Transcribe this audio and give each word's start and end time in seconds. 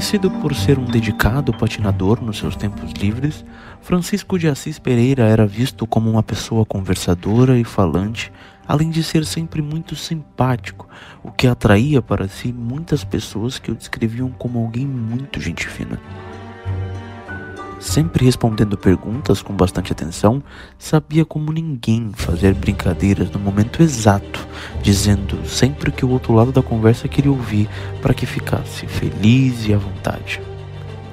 Conhecido 0.00 0.30
por 0.30 0.54
ser 0.54 0.78
um 0.78 0.86
dedicado 0.86 1.52
patinador 1.52 2.22
nos 2.22 2.38
seus 2.38 2.56
tempos 2.56 2.90
livres, 2.92 3.44
Francisco 3.82 4.38
de 4.38 4.48
Assis 4.48 4.78
Pereira 4.78 5.24
era 5.24 5.46
visto 5.46 5.86
como 5.86 6.10
uma 6.10 6.22
pessoa 6.22 6.64
conversadora 6.64 7.58
e 7.58 7.64
falante, 7.64 8.32
além 8.66 8.88
de 8.88 9.04
ser 9.04 9.26
sempre 9.26 9.60
muito 9.60 9.94
simpático, 9.94 10.88
o 11.22 11.30
que 11.30 11.46
atraía 11.46 12.00
para 12.00 12.26
si 12.28 12.50
muitas 12.50 13.04
pessoas 13.04 13.58
que 13.58 13.70
o 13.70 13.74
descreviam 13.74 14.30
como 14.30 14.60
alguém 14.60 14.86
muito 14.86 15.38
gente 15.38 15.68
fina. 15.68 16.00
Sempre 17.80 18.26
respondendo 18.26 18.76
perguntas 18.76 19.40
com 19.40 19.54
bastante 19.54 19.90
atenção, 19.90 20.42
sabia 20.78 21.24
como 21.24 21.50
ninguém 21.50 22.12
fazer 22.14 22.52
brincadeiras 22.52 23.30
no 23.30 23.38
momento 23.38 23.82
exato, 23.82 24.46
dizendo 24.82 25.48
sempre 25.48 25.88
o 25.88 25.92
que 25.92 26.04
o 26.04 26.10
outro 26.10 26.34
lado 26.34 26.52
da 26.52 26.62
conversa 26.62 27.08
queria 27.08 27.32
ouvir 27.32 27.70
para 28.02 28.12
que 28.12 28.26
ficasse 28.26 28.86
feliz 28.86 29.66
e 29.66 29.72
à 29.72 29.78
vontade. 29.78 30.42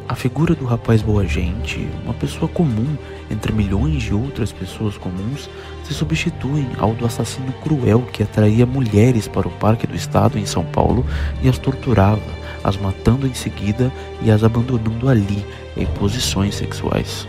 A 0.10 0.16
figura 0.16 0.54
do 0.54 0.66
rapaz 0.66 1.02
boa 1.02 1.26
gente, 1.26 1.88
uma 2.04 2.14
pessoa 2.14 2.50
comum 2.50 2.98
entre 3.32 3.54
milhões 3.54 4.04
de 4.04 4.14
outras 4.14 4.52
pessoas 4.52 4.98
comuns, 4.98 5.50
se 5.86 5.94
substituem 5.94 6.68
ao 6.78 6.94
do 6.94 7.06
assassino 7.06 7.54
cruel 7.64 8.02
que 8.12 8.24
atraía 8.24 8.66
mulheres 8.66 9.26
para 9.28 9.48
o 9.48 9.52
Parque 9.52 9.88
do 9.88 9.96
Estado 9.96 10.38
em 10.38 10.46
São 10.46 10.66
Paulo 10.66 11.06
e 11.42 11.48
as 11.48 11.58
torturava, 11.58 12.37
as 12.64 12.78
matando 12.78 13.28
em 13.28 13.34
seguida 13.34 13.92
e 14.22 14.32
as 14.32 14.44
abandonando 14.44 15.10
ali 15.10 15.46
em 15.76 15.86
posições 15.86 16.56
sexuais. 16.56 17.28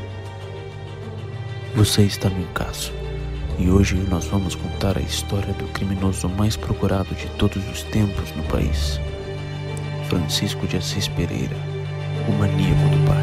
Você 1.74 2.02
está 2.02 2.28
no 2.28 2.46
caso 2.48 2.92
e 3.58 3.68
hoje 3.68 3.96
nós 4.08 4.24
vamos 4.26 4.54
contar 4.54 4.96
a 4.96 5.00
história 5.00 5.52
do 5.54 5.64
criminoso 5.72 6.28
mais 6.28 6.56
procurado 6.56 7.14
de 7.14 7.26
todos 7.30 7.62
os 7.70 7.82
tempos 7.82 8.30
no 8.36 8.42
país, 8.44 9.00
Francisco 10.08 10.66
de 10.66 10.76
Assis 10.76 11.08
Pereira, 11.08 11.56
o 12.28 12.32
maníaco 12.32 12.88
do 12.88 13.06
parque. 13.06 13.17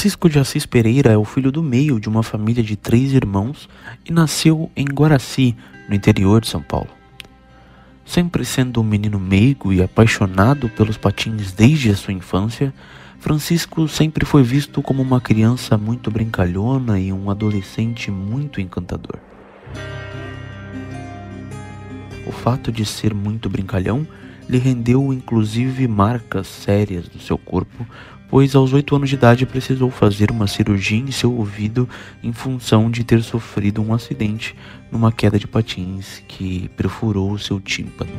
Francisco 0.00 0.30
de 0.30 0.38
Assis 0.38 0.64
Pereira 0.64 1.12
é 1.12 1.16
o 1.18 1.26
filho 1.26 1.52
do 1.52 1.62
meio 1.62 2.00
de 2.00 2.08
uma 2.08 2.22
família 2.22 2.62
de 2.62 2.74
três 2.74 3.12
irmãos 3.12 3.68
e 4.02 4.10
nasceu 4.10 4.70
em 4.74 4.86
Guaraci, 4.86 5.54
no 5.90 5.94
interior 5.94 6.40
de 6.40 6.48
São 6.48 6.62
Paulo. 6.62 6.88
Sempre 8.02 8.42
sendo 8.46 8.80
um 8.80 8.82
menino 8.82 9.20
meigo 9.20 9.74
e 9.74 9.82
apaixonado 9.82 10.70
pelos 10.70 10.96
patins 10.96 11.52
desde 11.52 11.90
a 11.90 11.96
sua 11.96 12.14
infância, 12.14 12.72
Francisco 13.18 13.86
sempre 13.88 14.24
foi 14.24 14.42
visto 14.42 14.80
como 14.80 15.02
uma 15.02 15.20
criança 15.20 15.76
muito 15.76 16.10
brincalhona 16.10 16.98
e 16.98 17.12
um 17.12 17.30
adolescente 17.30 18.10
muito 18.10 18.58
encantador. 18.58 19.18
O 22.26 22.32
fato 22.32 22.72
de 22.72 22.86
ser 22.86 23.12
muito 23.12 23.50
brincalhão 23.50 24.06
lhe 24.48 24.56
rendeu 24.56 25.12
inclusive 25.12 25.86
marcas 25.86 26.46
sérias 26.46 27.04
no 27.14 27.20
seu 27.20 27.36
corpo, 27.36 27.86
pois 28.30 28.54
aos 28.54 28.72
oito 28.72 28.94
anos 28.94 29.08
de 29.08 29.16
idade 29.16 29.44
precisou 29.44 29.90
fazer 29.90 30.30
uma 30.30 30.46
cirurgia 30.46 30.98
em 30.98 31.10
seu 31.10 31.34
ouvido 31.34 31.88
em 32.22 32.32
função 32.32 32.88
de 32.88 33.02
ter 33.02 33.22
sofrido 33.22 33.82
um 33.82 33.92
acidente 33.92 34.54
numa 34.90 35.10
queda 35.10 35.38
de 35.38 35.48
patins 35.48 36.22
que 36.28 36.70
perfurou 36.76 37.36
seu 37.36 37.58
tímpano. 37.58 38.12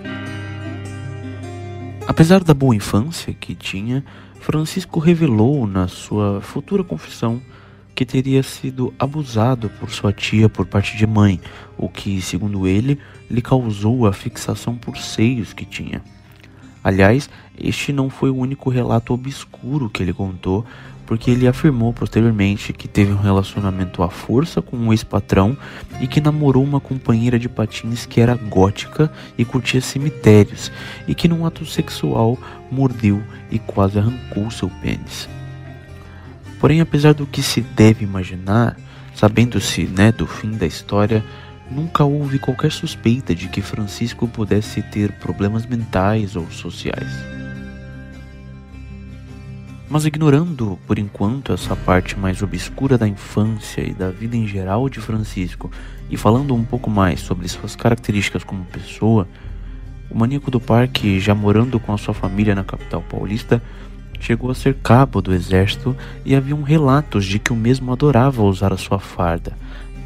Apesar 2.05 2.43
da 2.43 2.53
boa 2.53 2.75
infância 2.75 3.33
que 3.33 3.55
tinha, 3.55 4.03
Francisco 4.41 4.99
revelou 4.99 5.65
na 5.65 5.87
sua 5.87 6.41
futura 6.41 6.83
confissão 6.83 7.41
que 7.95 8.05
teria 8.05 8.41
sido 8.43 8.93
abusado 8.99 9.69
por 9.79 9.89
sua 9.91 10.11
tia 10.11 10.49
por 10.49 10.65
parte 10.65 10.97
de 10.97 11.05
mãe, 11.05 11.39
o 11.77 11.87
que, 11.87 12.21
segundo 12.21 12.67
ele, 12.67 12.99
lhe 13.29 13.41
causou 13.41 14.07
a 14.07 14.13
fixação 14.13 14.75
por 14.75 14.97
seios 14.97 15.53
que 15.53 15.63
tinha. 15.63 16.01
Aliás, 16.83 17.29
este 17.59 17.93
não 17.93 18.09
foi 18.09 18.29
o 18.29 18.37
único 18.37 18.69
relato 18.69 19.13
obscuro 19.13 19.89
que 19.89 20.01
ele 20.01 20.13
contou, 20.13 20.65
porque 21.05 21.29
ele 21.29 21.47
afirmou 21.47 21.91
posteriormente 21.91 22.71
que 22.71 22.87
teve 22.87 23.11
um 23.11 23.19
relacionamento 23.21 24.01
à 24.01 24.09
força 24.09 24.61
com 24.61 24.77
um 24.77 24.93
ex-patrão 24.93 25.57
e 25.99 26.07
que 26.07 26.21
namorou 26.21 26.63
uma 26.63 26.79
companheira 26.79 27.37
de 27.37 27.49
patins 27.49 28.05
que 28.05 28.21
era 28.21 28.35
gótica 28.35 29.11
e 29.37 29.43
curtia 29.43 29.81
cemitérios, 29.81 30.71
e 31.07 31.13
que 31.13 31.27
num 31.27 31.45
ato 31.45 31.65
sexual 31.65 32.37
mordeu 32.71 33.21
e 33.51 33.59
quase 33.59 33.99
arrancou 33.99 34.49
seu 34.49 34.69
pênis. 34.81 35.27
Porém, 36.59 36.79
apesar 36.79 37.13
do 37.13 37.25
que 37.25 37.43
se 37.43 37.61
deve 37.61 38.05
imaginar, 38.05 38.77
sabendo-se 39.13 39.83
né, 39.87 40.11
do 40.11 40.25
fim 40.25 40.51
da 40.51 40.65
história, 40.65 41.23
nunca 41.71 42.03
houve 42.03 42.37
qualquer 42.37 42.71
suspeita 42.71 43.33
de 43.33 43.47
que 43.47 43.61
Francisco 43.61 44.27
pudesse 44.27 44.81
ter 44.81 45.11
problemas 45.13 45.65
mentais 45.65 46.35
ou 46.35 46.49
sociais. 46.51 47.09
Mas 49.89 50.05
ignorando 50.05 50.79
por 50.87 50.97
enquanto 50.97 51.51
essa 51.51 51.75
parte 51.75 52.17
mais 52.17 52.41
obscura 52.41 52.97
da 52.97 53.07
infância 53.07 53.81
e 53.81 53.93
da 53.93 54.09
vida 54.09 54.37
em 54.37 54.47
geral 54.47 54.87
de 54.87 54.99
Francisco 55.01 55.69
e 56.09 56.15
falando 56.15 56.55
um 56.55 56.63
pouco 56.63 56.89
mais 56.89 57.19
sobre 57.19 57.47
suas 57.47 57.75
características 57.75 58.43
como 58.43 58.63
pessoa, 58.65 59.27
o 60.09 60.17
maníaco 60.17 60.51
do 60.51 60.59
parque, 60.59 61.19
já 61.19 61.33
morando 61.33 61.79
com 61.79 61.93
a 61.93 61.97
sua 61.97 62.13
família 62.13 62.55
na 62.55 62.63
capital 62.63 63.01
paulista, 63.01 63.61
chegou 64.19 64.51
a 64.51 64.55
ser 64.55 64.75
cabo 64.75 65.21
do 65.21 65.33
exército 65.33 65.95
e 66.23 66.35
haviam 66.35 66.61
relatos 66.61 67.25
de 67.25 67.39
que 67.39 67.51
o 67.51 67.55
mesmo 67.55 67.91
adorava 67.91 68.43
usar 68.43 68.71
a 68.71 68.77
sua 68.77 68.99
farda, 68.99 69.57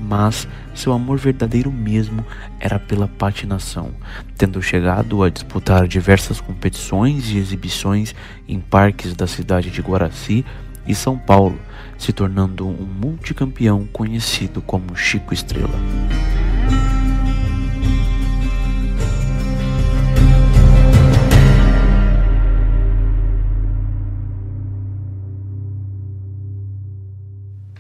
mas 0.07 0.47
seu 0.73 0.93
amor 0.93 1.17
verdadeiro 1.17 1.71
mesmo 1.71 2.25
era 2.59 2.79
pela 2.79 3.07
patinação, 3.07 3.91
tendo 4.37 4.61
chegado 4.61 5.23
a 5.23 5.29
disputar 5.29 5.87
diversas 5.87 6.39
competições 6.39 7.31
e 7.31 7.37
exibições 7.37 8.13
em 8.47 8.59
parques 8.59 9.15
da 9.15 9.25
cidade 9.27 9.71
de 9.71 9.81
Guaraci 9.81 10.45
e 10.87 10.93
São 10.93 11.17
Paulo, 11.17 11.59
se 11.97 12.13
tornando 12.13 12.67
um 12.67 12.85
multicampeão 12.85 13.87
conhecido 13.91 14.61
como 14.61 14.95
Chico 14.95 15.33
Estrela. 15.33 15.79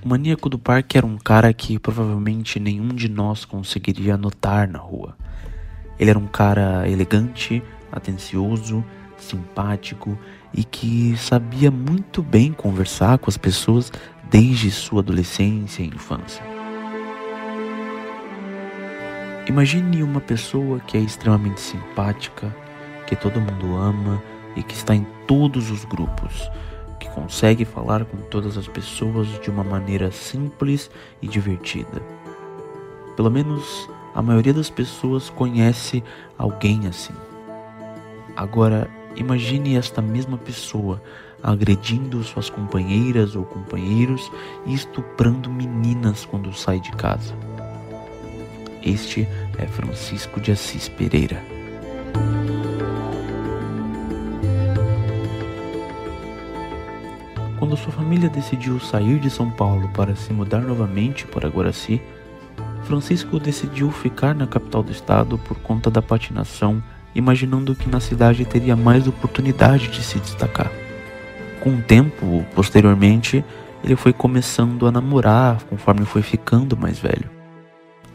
O 0.05 0.07
maníaco 0.07 0.49
do 0.49 0.59
parque 0.59 0.99
era 0.99 1.07
um 1.07 1.17
cara 1.17 1.51
que 1.51 1.79
provavelmente 1.79 2.59
nenhum 2.59 2.89
de 2.89 3.09
nós 3.09 3.43
conseguiria 3.43 4.15
notar 4.15 4.67
na 4.67 4.77
rua. 4.77 5.17
Ele 5.99 6.11
era 6.11 6.19
um 6.19 6.27
cara 6.27 6.87
elegante, 6.87 7.63
atencioso, 7.91 8.85
simpático 9.17 10.15
e 10.53 10.63
que 10.63 11.17
sabia 11.17 11.71
muito 11.71 12.21
bem 12.21 12.53
conversar 12.53 13.17
com 13.17 13.31
as 13.31 13.35
pessoas 13.35 13.91
desde 14.29 14.69
sua 14.69 14.99
adolescência 14.99 15.81
e 15.81 15.87
infância. 15.87 16.45
Imagine 19.47 20.03
uma 20.03 20.21
pessoa 20.21 20.79
que 20.81 20.97
é 20.97 21.01
extremamente 21.01 21.59
simpática, 21.59 22.55
que 23.07 23.15
todo 23.15 23.41
mundo 23.41 23.75
ama 23.75 24.21
e 24.55 24.61
que 24.61 24.75
está 24.75 24.93
em 24.93 25.07
todos 25.25 25.71
os 25.71 25.83
grupos 25.83 26.47
que 26.99 27.09
consegue 27.09 27.65
falar 27.65 28.05
com 28.05 28.17
todas 28.17 28.57
as 28.57 28.67
pessoas 28.67 29.27
de 29.41 29.49
uma 29.49 29.63
maneira 29.63 30.11
simples 30.11 30.89
e 31.21 31.27
divertida. 31.27 32.01
Pelo 33.15 33.29
menos 33.29 33.89
a 34.13 34.21
maioria 34.21 34.53
das 34.53 34.69
pessoas 34.69 35.29
conhece 35.29 36.03
alguém 36.37 36.87
assim. 36.87 37.13
Agora, 38.35 38.89
imagine 39.15 39.75
esta 39.75 40.01
mesma 40.01 40.37
pessoa 40.37 41.01
agredindo 41.41 42.23
suas 42.23 42.49
companheiras 42.49 43.35
ou 43.35 43.45
companheiros 43.45 44.31
e 44.65 44.73
estuprando 44.73 45.49
meninas 45.49 46.25
quando 46.25 46.51
sai 46.53 46.79
de 46.79 46.91
casa. 46.91 47.35
Este 48.81 49.27
é 49.57 49.65
Francisco 49.67 50.39
de 50.39 50.51
Assis 50.51 50.89
Pereira. 50.89 51.54
Quando 57.75 57.83
sua 57.83 57.91
família 57.91 58.29
decidiu 58.29 58.79
sair 58.79 59.19
de 59.19 59.29
São 59.29 59.51
Paulo 59.51 59.89
para 59.89 60.15
se 60.15 60.31
mudar 60.31 60.61
novamente 60.61 61.27
para 61.27 61.49
Guaraci, 61.49 62.01
Francisco 62.83 63.37
decidiu 63.37 63.91
ficar 63.91 64.33
na 64.33 64.47
capital 64.47 64.81
do 64.81 64.93
estado 64.93 65.37
por 65.37 65.57
conta 65.59 65.91
da 65.91 66.01
patinação, 66.01 66.81
imaginando 67.13 67.75
que 67.75 67.89
na 67.89 67.99
cidade 67.99 68.45
teria 68.45 68.77
mais 68.77 69.09
oportunidade 69.09 69.89
de 69.89 70.01
se 70.01 70.19
destacar. 70.19 70.71
Com 71.59 71.71
o 71.71 71.81
tempo, 71.81 72.45
posteriormente, 72.55 73.43
ele 73.83 73.97
foi 73.97 74.13
começando 74.13 74.87
a 74.87 74.91
namorar 74.91 75.61
conforme 75.63 76.05
foi 76.05 76.21
ficando 76.21 76.77
mais 76.77 76.97
velho. 76.97 77.29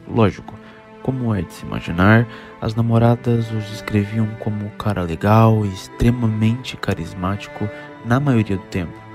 Lógico, 0.09 0.55
como 1.03 1.35
é 1.35 1.43
de 1.43 1.53
se 1.53 1.67
imaginar, 1.67 2.27
as 2.63 2.75
namoradas 2.75 3.53
os 3.53 3.65
descreviam 3.65 4.27
como 4.39 4.71
cara 4.79 5.03
legal 5.03 5.67
e 5.67 5.69
extremamente 5.69 6.79
carismático 6.79 7.69
na 8.07 8.19
maioria 8.19 8.57
do 8.57 8.65
tempo. 8.65 9.10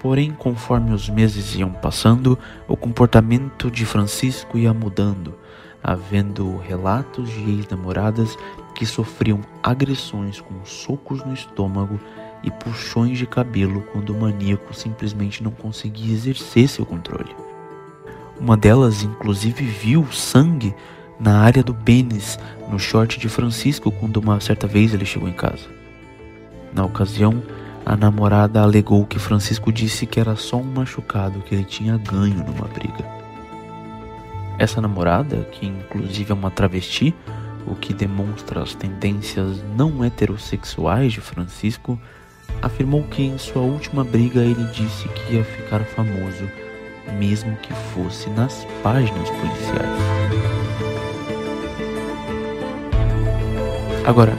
Porém, 0.00 0.32
conforme 0.32 0.92
os 0.92 1.08
meses 1.08 1.54
iam 1.54 1.70
passando, 1.70 2.38
o 2.68 2.76
comportamento 2.76 3.70
de 3.70 3.84
Francisco 3.86 4.58
ia 4.58 4.72
mudando, 4.72 5.34
havendo 5.82 6.56
relatos 6.58 7.30
de 7.30 7.50
ex-namoradas 7.50 8.36
que 8.74 8.84
sofriam 8.84 9.40
agressões 9.62 10.40
com 10.40 10.64
socos 10.64 11.24
no 11.24 11.32
estômago 11.32 11.98
e 12.42 12.50
puxões 12.50 13.18
de 13.18 13.26
cabelo 13.26 13.82
quando 13.92 14.10
o 14.10 14.20
maníaco 14.20 14.74
simplesmente 14.74 15.42
não 15.42 15.50
conseguia 15.50 16.12
exercer 16.12 16.68
seu 16.68 16.84
controle. 16.84 17.34
Uma 18.38 18.56
delas, 18.56 19.02
inclusive, 19.02 19.64
viu 19.64 20.06
sangue 20.12 20.74
na 21.18 21.40
área 21.40 21.62
do 21.62 21.74
pênis, 21.74 22.38
no 22.70 22.78
short 22.78 23.18
de 23.18 23.28
Francisco, 23.28 23.90
quando 23.90 24.18
uma 24.18 24.38
certa 24.40 24.66
vez 24.66 24.92
ele 24.92 25.06
chegou 25.06 25.28
em 25.28 25.32
casa. 25.32 25.66
Na 26.74 26.84
ocasião, 26.84 27.42
a 27.86 27.96
namorada 27.96 28.60
alegou 28.60 29.06
que 29.06 29.16
Francisco 29.16 29.72
disse 29.72 30.06
que 30.06 30.18
era 30.18 30.34
só 30.34 30.56
um 30.56 30.64
machucado 30.64 31.38
que 31.42 31.54
ele 31.54 31.62
tinha 31.62 31.96
ganho 31.96 32.44
numa 32.44 32.66
briga. 32.66 33.04
Essa 34.58 34.80
namorada, 34.80 35.44
que 35.52 35.66
inclusive 35.66 36.32
é 36.32 36.34
uma 36.34 36.50
travesti, 36.50 37.14
o 37.64 37.76
que 37.76 37.94
demonstra 37.94 38.60
as 38.60 38.74
tendências 38.74 39.62
não 39.76 40.04
heterossexuais 40.04 41.12
de 41.12 41.20
Francisco, 41.20 41.96
afirmou 42.60 43.04
que 43.04 43.22
em 43.22 43.38
sua 43.38 43.62
última 43.62 44.02
briga 44.02 44.40
ele 44.40 44.64
disse 44.72 45.08
que 45.08 45.34
ia 45.34 45.44
ficar 45.44 45.84
famoso, 45.84 46.50
mesmo 47.16 47.56
que 47.58 47.72
fosse 47.94 48.28
nas 48.30 48.66
páginas 48.82 49.30
policiais. 49.30 50.00
Agora, 54.04 54.36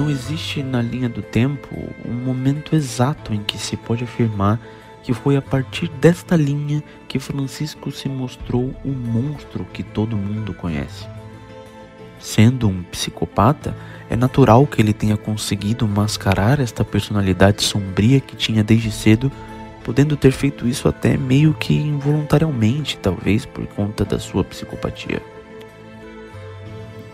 não 0.00 0.08
existe 0.08 0.62
na 0.62 0.80
linha 0.80 1.10
do 1.10 1.20
tempo 1.20 1.68
um 2.06 2.14
momento 2.14 2.74
exato 2.74 3.34
em 3.34 3.42
que 3.42 3.58
se 3.58 3.76
pode 3.76 4.02
afirmar 4.02 4.58
que 5.02 5.12
foi 5.12 5.36
a 5.36 5.42
partir 5.42 5.88
desta 5.88 6.36
linha 6.36 6.82
que 7.06 7.18
Francisco 7.18 7.90
se 7.90 8.08
mostrou 8.08 8.74
o 8.82 8.88
monstro 8.88 9.66
que 9.74 9.82
todo 9.82 10.16
mundo 10.16 10.54
conhece. 10.54 11.06
Sendo 12.18 12.66
um 12.66 12.82
psicopata, 12.84 13.76
é 14.08 14.16
natural 14.16 14.66
que 14.66 14.80
ele 14.80 14.94
tenha 14.94 15.18
conseguido 15.18 15.86
mascarar 15.86 16.60
esta 16.60 16.82
personalidade 16.82 17.62
sombria 17.62 18.20
que 18.20 18.36
tinha 18.36 18.64
desde 18.64 18.90
cedo, 18.90 19.30
podendo 19.84 20.16
ter 20.16 20.32
feito 20.32 20.66
isso 20.66 20.88
até 20.88 21.16
meio 21.18 21.52
que 21.52 21.74
involuntariamente, 21.74 22.96
talvez 22.96 23.44
por 23.44 23.66
conta 23.66 24.02
da 24.02 24.18
sua 24.18 24.44
psicopatia. 24.44 25.22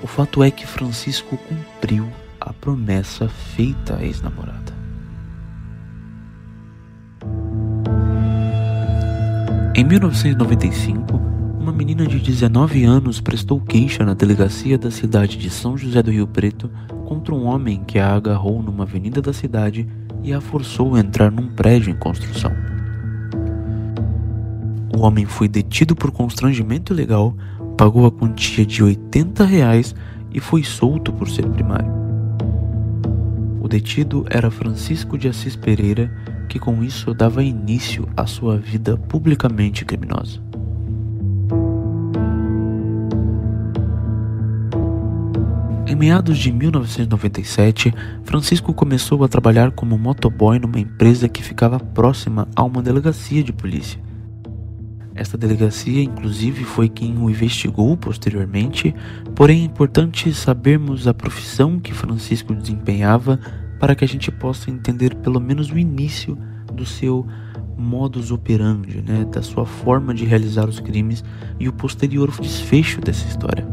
O 0.00 0.06
fato 0.06 0.42
é 0.42 0.52
que 0.52 0.66
Francisco 0.66 1.36
cumpriu 1.36 2.08
a 2.46 2.52
promessa 2.52 3.28
feita 3.28 3.96
à 3.96 4.04
ex-namorada. 4.04 4.72
Em 9.74 9.84
1995, 9.84 11.16
uma 11.58 11.72
menina 11.72 12.06
de 12.06 12.20
19 12.20 12.84
anos 12.84 13.20
prestou 13.20 13.60
queixa 13.60 14.04
na 14.04 14.14
delegacia 14.14 14.78
da 14.78 14.92
cidade 14.92 15.36
de 15.36 15.50
São 15.50 15.76
José 15.76 16.00
do 16.00 16.12
Rio 16.12 16.28
Preto 16.28 16.70
contra 17.04 17.34
um 17.34 17.46
homem 17.46 17.82
que 17.84 17.98
a 17.98 18.14
agarrou 18.14 18.62
numa 18.62 18.84
avenida 18.84 19.20
da 19.20 19.32
cidade 19.32 19.88
e 20.22 20.32
a 20.32 20.40
forçou 20.40 20.94
a 20.94 21.00
entrar 21.00 21.32
num 21.32 21.48
prédio 21.48 21.90
em 21.90 21.96
construção. 21.96 22.52
O 24.96 25.00
homem 25.00 25.26
foi 25.26 25.48
detido 25.48 25.96
por 25.96 26.12
constrangimento 26.12 26.92
ilegal 26.92 27.36
pagou 27.76 28.06
a 28.06 28.10
quantia 28.10 28.64
de 28.64 28.82
80 28.82 29.44
reais 29.44 29.94
e 30.32 30.40
foi 30.40 30.62
solto 30.62 31.12
por 31.12 31.28
ser 31.28 31.46
primário. 31.48 32.05
O 33.66 33.68
detido 33.68 34.24
era 34.30 34.48
Francisco 34.48 35.18
de 35.18 35.26
Assis 35.26 35.56
Pereira, 35.56 36.08
que 36.48 36.56
com 36.56 36.84
isso 36.84 37.12
dava 37.12 37.42
início 37.42 38.08
à 38.16 38.24
sua 38.24 38.56
vida 38.56 38.96
publicamente 38.96 39.84
criminosa. 39.84 40.40
Em 45.84 45.96
meados 45.96 46.38
de 46.38 46.52
1997, 46.52 47.92
Francisco 48.22 48.72
começou 48.72 49.24
a 49.24 49.28
trabalhar 49.28 49.72
como 49.72 49.98
motoboy 49.98 50.60
numa 50.60 50.78
empresa 50.78 51.28
que 51.28 51.42
ficava 51.42 51.80
próxima 51.80 52.46
a 52.54 52.62
uma 52.62 52.80
delegacia 52.80 53.42
de 53.42 53.52
polícia. 53.52 54.05
Esta 55.16 55.38
delegacia, 55.38 56.02
inclusive, 56.02 56.62
foi 56.62 56.90
quem 56.90 57.16
o 57.16 57.30
investigou 57.30 57.96
posteriormente, 57.96 58.94
porém 59.34 59.62
é 59.62 59.64
importante 59.64 60.32
sabermos 60.34 61.08
a 61.08 61.14
profissão 61.14 61.80
que 61.80 61.94
Francisco 61.94 62.54
desempenhava 62.54 63.40
para 63.80 63.94
que 63.94 64.04
a 64.04 64.08
gente 64.08 64.30
possa 64.30 64.70
entender 64.70 65.14
pelo 65.16 65.40
menos 65.40 65.70
o 65.70 65.78
início 65.78 66.36
do 66.70 66.84
seu 66.84 67.26
modus 67.78 68.30
operandi, 68.30 69.00
né, 69.00 69.24
da 69.24 69.40
sua 69.40 69.64
forma 69.64 70.12
de 70.12 70.26
realizar 70.26 70.68
os 70.68 70.80
crimes 70.80 71.24
e 71.58 71.66
o 71.66 71.72
posterior 71.72 72.30
desfecho 72.38 73.00
dessa 73.00 73.26
história. 73.26 73.66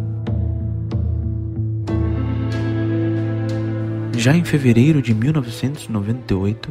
Já 4.16 4.34
em 4.34 4.46
fevereiro 4.46 5.02
de 5.02 5.14
1998, 5.14 6.70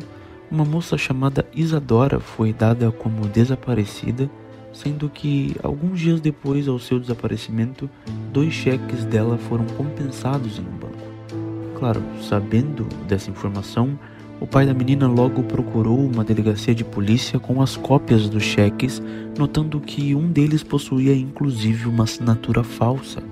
uma 0.50 0.64
moça 0.64 0.96
chamada 0.96 1.46
Isadora 1.54 2.18
foi 2.18 2.54
dada 2.54 2.90
como 2.90 3.28
desaparecida 3.28 4.30
sendo 4.72 5.08
que 5.08 5.54
alguns 5.62 6.00
dias 6.00 6.20
depois 6.20 6.66
ao 6.66 6.78
seu 6.78 6.98
desaparecimento, 6.98 7.88
dois 8.32 8.52
cheques 8.52 9.04
dela 9.04 9.36
foram 9.36 9.64
compensados 9.76 10.58
em 10.58 10.62
um 10.62 10.78
banco. 10.78 11.78
Claro, 11.78 12.02
sabendo 12.20 12.86
dessa 13.06 13.30
informação, 13.30 13.98
o 14.40 14.46
pai 14.46 14.66
da 14.66 14.74
menina 14.74 15.06
logo 15.06 15.42
procurou 15.44 15.98
uma 15.98 16.24
delegacia 16.24 16.74
de 16.74 16.84
polícia 16.84 17.38
com 17.38 17.62
as 17.62 17.76
cópias 17.76 18.28
dos 18.28 18.42
cheques, 18.42 19.00
notando 19.38 19.80
que 19.80 20.14
um 20.14 20.30
deles 20.30 20.62
possuía 20.62 21.14
inclusive 21.14 21.86
uma 21.86 22.04
assinatura 22.04 22.64
falsa. 22.64 23.22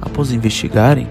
Após 0.00 0.32
investigarem, 0.32 1.08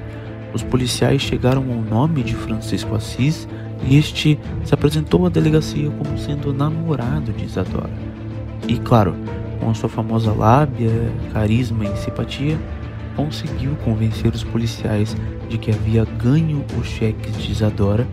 os 0.53 0.63
policiais 0.63 1.21
chegaram 1.21 1.63
ao 1.71 1.81
nome 1.81 2.23
de 2.23 2.35
Francisco 2.35 2.95
Assis 2.95 3.47
e 3.87 3.97
este 3.97 4.39
se 4.63 4.73
apresentou 4.73 5.25
à 5.25 5.29
delegacia 5.29 5.89
como 5.91 6.17
sendo 6.17 6.53
namorado 6.53 7.31
de 7.33 7.45
Isadora. 7.45 8.16
E 8.67 8.77
claro, 8.79 9.15
com 9.59 9.69
a 9.69 9.73
sua 9.73 9.87
famosa 9.87 10.33
lábia, 10.33 10.91
carisma 11.31 11.85
e 11.85 11.97
simpatia, 11.97 12.59
conseguiu 13.15 13.75
convencer 13.77 14.33
os 14.33 14.43
policiais 14.43 15.15
de 15.49 15.57
que 15.57 15.71
havia 15.71 16.03
ganho 16.03 16.65
os 16.77 16.85
cheques 16.85 17.37
de 17.37 17.51
Isadora, 17.51 18.05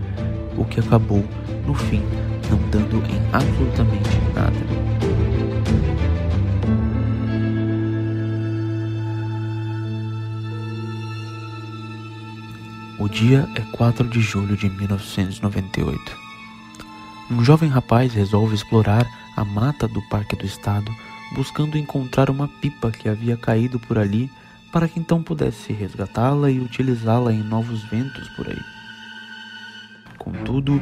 o 0.57 0.65
que 0.65 0.79
acabou, 0.79 1.25
no 1.67 1.75
fim, 1.75 2.03
não 2.49 2.59
dando 2.71 2.97
em 3.11 3.21
absolutamente 3.33 4.11
nada. 4.35 4.85
O 12.99 13.09
dia 13.09 13.49
é 13.57 13.61
4 13.77 14.09
de 14.09 14.21
julho 14.21 14.57
de 14.57 14.71
1998. 14.71 16.17
Um 17.31 17.43
jovem 17.43 17.69
rapaz 17.69 18.15
resolve 18.15 18.55
explorar 18.55 19.07
a 19.37 19.45
mata 19.45 19.89
do 19.89 20.01
Parque 20.03 20.37
do 20.37 20.47
Estado 20.47 20.91
buscando 21.35 21.77
encontrar 21.77 22.31
uma 22.31 22.47
pipa 22.47 22.91
que 22.91 23.09
havia 23.09 23.37
caído 23.37 23.79
por 23.81 23.99
ali 23.99 24.31
para 24.73 24.89
que 24.89 24.99
então 24.99 25.23
pudesse 25.23 25.73
resgatá-la 25.73 26.51
e 26.51 26.61
utilizá-la 26.61 27.33
em 27.33 27.43
novos 27.43 27.83
ventos 27.85 28.29
por 28.31 28.49
aí. 28.49 28.61
Contudo, 30.19 30.81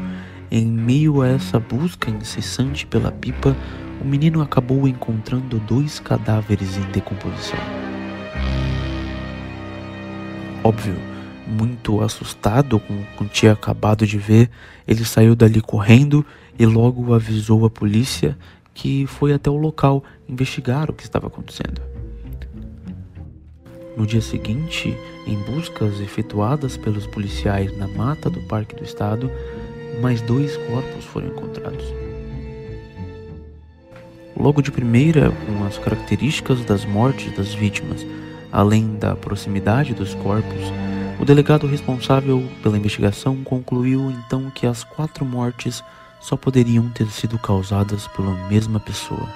em 0.50 0.66
meio 0.66 1.22
a 1.22 1.28
essa 1.28 1.58
busca 1.58 2.10
incessante 2.10 2.86
pela 2.86 3.10
pipa, 3.10 3.56
o 4.00 4.04
menino 4.04 4.40
acabou 4.40 4.88
encontrando 4.88 5.58
dois 5.60 5.98
cadáveres 5.98 6.76
em 6.76 6.90
decomposição. 6.92 7.58
Óbvio, 10.64 10.96
muito 11.46 12.00
assustado 12.00 12.78
com 12.78 12.94
o 12.94 13.06
que 13.16 13.24
tinha 13.28 13.52
acabado 13.52 14.06
de 14.06 14.16
ver, 14.16 14.48
ele 14.86 15.04
saiu 15.04 15.34
dali 15.34 15.60
correndo 15.60 16.24
e 16.62 16.66
logo 16.66 17.12
avisou 17.12 17.66
a 17.66 17.70
polícia 17.70 18.38
que 18.72 19.04
foi 19.04 19.32
até 19.32 19.50
o 19.50 19.56
local 19.56 20.04
investigar 20.28 20.88
o 20.88 20.92
que 20.92 21.02
estava 21.02 21.26
acontecendo. 21.26 21.82
No 23.96 24.06
dia 24.06 24.20
seguinte, 24.20 24.96
em 25.26 25.36
buscas 25.42 25.98
efetuadas 25.98 26.76
pelos 26.76 27.04
policiais 27.04 27.76
na 27.76 27.88
mata 27.88 28.30
do 28.30 28.40
Parque 28.42 28.76
do 28.76 28.84
Estado, 28.84 29.28
mais 30.00 30.20
dois 30.22 30.56
corpos 30.56 31.04
foram 31.04 31.30
encontrados. 31.30 31.84
Logo 34.36 34.62
de 34.62 34.70
primeira, 34.70 35.32
com 35.32 35.64
as 35.64 35.78
características 35.78 36.64
das 36.64 36.84
mortes 36.84 37.36
das 37.36 37.52
vítimas, 37.52 38.06
além 38.52 38.94
da 38.94 39.16
proximidade 39.16 39.94
dos 39.94 40.14
corpos, 40.14 40.72
o 41.20 41.24
delegado 41.24 41.66
responsável 41.66 42.48
pela 42.62 42.78
investigação 42.78 43.42
concluiu 43.42 44.12
então 44.12 44.48
que 44.48 44.64
as 44.64 44.84
quatro 44.84 45.24
mortes 45.24 45.82
só 46.22 46.36
poderiam 46.36 46.88
ter 46.88 47.08
sido 47.08 47.38
causadas 47.38 48.06
pela 48.06 48.32
mesma 48.48 48.78
pessoa. 48.78 49.28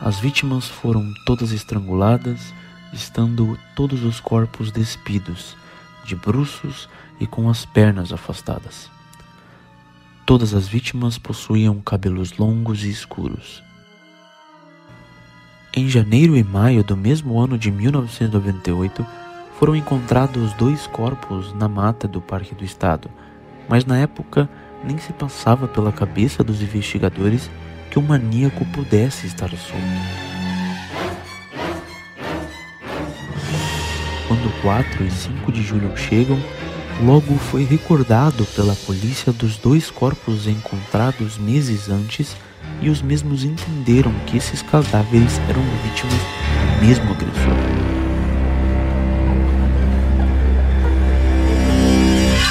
As 0.00 0.18
vítimas 0.18 0.66
foram 0.66 1.12
todas 1.26 1.52
estranguladas, 1.52 2.54
estando 2.92 3.58
todos 3.74 4.02
os 4.04 4.20
corpos 4.20 4.70
despidos, 4.70 5.56
de 6.04 6.16
bruços 6.16 6.88
e 7.18 7.26
com 7.26 7.50
as 7.50 7.66
pernas 7.66 8.12
afastadas. 8.12 8.88
Todas 10.24 10.54
as 10.54 10.68
vítimas 10.68 11.18
possuíam 11.18 11.80
cabelos 11.80 12.38
longos 12.38 12.84
e 12.84 12.88
escuros. 12.88 13.62
Em 15.76 15.88
janeiro 15.88 16.36
e 16.36 16.42
maio 16.42 16.82
do 16.82 16.96
mesmo 16.96 17.38
ano 17.38 17.58
de 17.58 17.70
1998, 17.70 19.04
foram 19.58 19.76
encontrados 19.76 20.52
dois 20.54 20.86
corpos 20.86 21.52
na 21.52 21.68
mata 21.68 22.08
do 22.08 22.20
Parque 22.20 22.54
do 22.54 22.64
Estado, 22.64 23.10
mas 23.70 23.84
na 23.84 23.96
época 23.96 24.50
nem 24.82 24.98
se 24.98 25.12
passava 25.12 25.68
pela 25.68 25.92
cabeça 25.92 26.42
dos 26.42 26.60
investigadores 26.60 27.48
que 27.88 28.00
o 28.00 28.02
maníaco 28.02 28.64
pudesse 28.66 29.28
estar 29.28 29.48
solto. 29.50 30.20
Quando 34.26 34.62
4 34.62 35.04
e 35.04 35.10
5 35.10 35.52
de 35.52 35.62
julho 35.62 35.96
chegam, 35.96 36.38
logo 37.04 37.36
foi 37.36 37.64
recordado 37.64 38.44
pela 38.56 38.74
polícia 38.74 39.32
dos 39.32 39.56
dois 39.56 39.88
corpos 39.88 40.48
encontrados 40.48 41.38
meses 41.38 41.88
antes 41.88 42.36
e 42.80 42.90
os 42.90 43.00
mesmos 43.00 43.44
entenderam 43.44 44.12
que 44.26 44.36
esses 44.36 44.62
cadáveres 44.62 45.38
eram 45.48 45.62
vítimas 45.84 46.14
do 46.14 46.86
mesmo 46.86 47.12
agressor. 47.12 47.54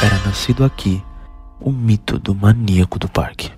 Era 0.02 0.18
nascido 0.26 0.64
aqui 0.64 1.04
o 1.62 1.72
mito 1.72 2.18
do 2.18 2.34
maníaco 2.34 2.98
do 2.98 3.10
parque. 3.10 3.52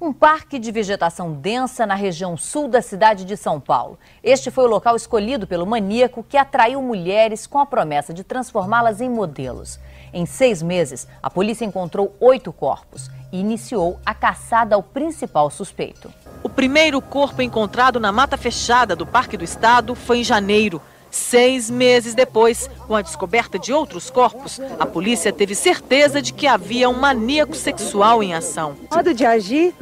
Um 0.00 0.10
parque 0.12 0.58
de 0.58 0.72
vegetação 0.72 1.32
densa 1.32 1.86
na 1.86 1.94
região 1.94 2.36
sul 2.36 2.66
da 2.66 2.80
cidade 2.80 3.24
de 3.24 3.36
São 3.36 3.60
Paulo. 3.60 3.98
Este 4.22 4.50
foi 4.50 4.64
o 4.64 4.68
local 4.68 4.96
escolhido 4.96 5.46
pelo 5.46 5.66
maníaco 5.66 6.24
que 6.26 6.36
atraiu 6.36 6.82
mulheres 6.82 7.46
com 7.46 7.58
a 7.58 7.66
promessa 7.66 8.12
de 8.12 8.24
transformá-las 8.24 9.00
em 9.00 9.08
modelos. 9.08 9.78
Em 10.12 10.24
seis 10.24 10.62
meses, 10.62 11.06
a 11.22 11.30
polícia 11.30 11.64
encontrou 11.64 12.16
oito 12.18 12.52
corpos 12.52 13.10
e 13.30 13.38
iniciou 13.38 14.00
a 14.04 14.14
caçada 14.14 14.74
ao 14.74 14.82
principal 14.82 15.50
suspeito. 15.50 16.10
O 16.42 16.48
primeiro 16.48 17.00
corpo 17.00 17.42
encontrado 17.42 18.00
na 18.00 18.10
mata 18.10 18.36
fechada 18.36 18.96
do 18.96 19.06
Parque 19.06 19.36
do 19.36 19.44
Estado 19.44 19.94
foi 19.94 20.18
em 20.20 20.24
janeiro. 20.24 20.82
Seis 21.12 21.68
meses 21.68 22.14
depois, 22.14 22.70
com 22.86 22.96
a 22.96 23.02
descoberta 23.02 23.58
de 23.58 23.70
outros 23.70 24.08
corpos, 24.08 24.58
a 24.80 24.86
polícia 24.86 25.30
teve 25.30 25.54
certeza 25.54 26.22
de 26.22 26.32
que 26.32 26.46
havia 26.46 26.88
um 26.88 26.98
maníaco 26.98 27.54
sexual 27.54 28.22
em 28.22 28.32
ação. 28.32 28.74
O 28.90 28.96
modo 28.96 29.12
de 29.12 29.26
agir 29.26 29.74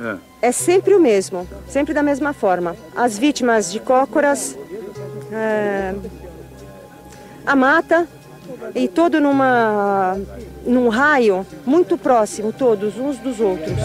é, 0.43 0.49
é 0.49 0.53
sempre 0.53 0.93
o 0.93 1.01
mesmo, 1.01 1.47
sempre 1.69 1.95
da 1.95 2.03
mesma 2.03 2.33
forma. 2.33 2.75
As 2.97 3.17
vítimas 3.17 3.71
de 3.71 3.79
cócoras, 3.79 4.59
é, 5.31 5.95
a 7.47 7.55
mata 7.55 8.09
e 8.75 8.89
todo 8.89 9.21
numa, 9.21 10.19
num 10.67 10.89
raio 10.89 11.47
muito 11.65 11.97
próximo, 11.97 12.53
todos 12.53 12.97
uns 12.99 13.19
dos 13.19 13.39
outros. 13.39 13.79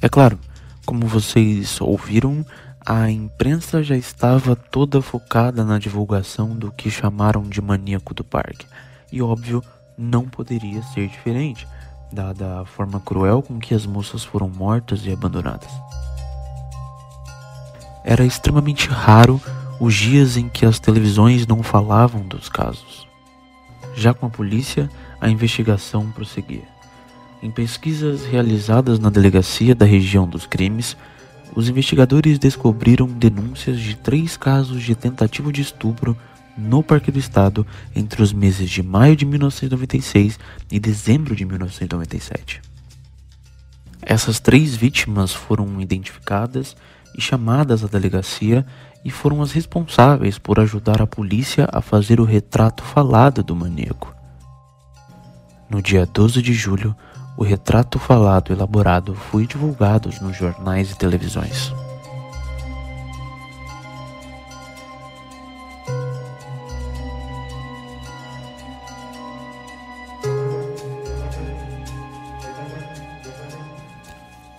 É 0.00 0.08
claro, 0.08 0.38
como 0.86 1.04
vocês 1.06 1.80
ouviram, 1.80 2.46
a 2.86 3.10
imprensa 3.10 3.82
já 3.82 3.96
estava 3.96 4.54
toda 4.54 5.02
focada 5.02 5.64
na 5.64 5.76
divulgação 5.76 6.50
do 6.56 6.70
que 6.70 6.88
chamaram 6.88 7.42
de 7.42 7.60
maníaco 7.60 8.14
do 8.14 8.22
parque. 8.22 8.64
E 9.10 9.20
óbvio, 9.20 9.62
não 9.98 10.28
poderia 10.28 10.80
ser 10.94 11.08
diferente, 11.08 11.66
dada 12.12 12.60
a 12.60 12.64
forma 12.64 13.00
cruel 13.00 13.42
com 13.42 13.58
que 13.58 13.74
as 13.74 13.84
moças 13.84 14.22
foram 14.22 14.48
mortas 14.48 15.04
e 15.04 15.10
abandonadas. 15.10 15.70
Era 18.04 18.24
extremamente 18.24 18.88
raro 18.88 19.42
os 19.80 19.92
dias 19.92 20.36
em 20.36 20.48
que 20.48 20.64
as 20.64 20.78
televisões 20.78 21.48
não 21.48 21.64
falavam 21.64 22.22
dos 22.22 22.48
casos. 22.48 23.08
Já 23.96 24.14
com 24.14 24.26
a 24.26 24.30
polícia, 24.30 24.88
a 25.20 25.28
investigação 25.28 26.12
prosseguia. 26.12 26.75
Em 27.42 27.50
pesquisas 27.50 28.24
realizadas 28.24 28.98
na 28.98 29.10
delegacia 29.10 29.74
da 29.74 29.84
região 29.84 30.26
dos 30.26 30.46
crimes, 30.46 30.96
os 31.54 31.68
investigadores 31.68 32.38
descobriram 32.38 33.06
denúncias 33.06 33.78
de 33.78 33.96
três 33.96 34.36
casos 34.36 34.82
de 34.82 34.94
tentativa 34.94 35.52
de 35.52 35.60
estupro 35.62 36.16
no 36.56 36.82
Parque 36.82 37.10
do 37.10 37.18
Estado 37.18 37.66
entre 37.94 38.22
os 38.22 38.32
meses 38.32 38.70
de 38.70 38.82
maio 38.82 39.14
de 39.14 39.26
1996 39.26 40.38
e 40.70 40.80
dezembro 40.80 41.36
de 41.36 41.44
1997. 41.44 42.62
Essas 44.00 44.40
três 44.40 44.74
vítimas 44.74 45.32
foram 45.32 45.80
identificadas 45.80 46.76
e 47.16 47.20
chamadas 47.20 47.84
à 47.84 47.86
delegacia 47.86 48.64
e 49.04 49.10
foram 49.10 49.42
as 49.42 49.52
responsáveis 49.52 50.38
por 50.38 50.58
ajudar 50.58 51.02
a 51.02 51.06
polícia 51.06 51.68
a 51.72 51.80
fazer 51.80 52.20
o 52.20 52.24
retrato 52.24 52.82
falado 52.82 53.42
do 53.42 53.54
maníaco. 53.54 54.14
No 55.68 55.82
dia 55.82 56.06
12 56.06 56.40
de 56.40 56.52
julho, 56.52 56.94
o 57.36 57.44
retrato 57.44 57.98
falado 57.98 58.52
elaborado 58.52 59.14
foi 59.14 59.46
divulgado 59.46 60.10
nos 60.22 60.36
jornais 60.36 60.90
e 60.90 60.96
televisões. 60.96 61.72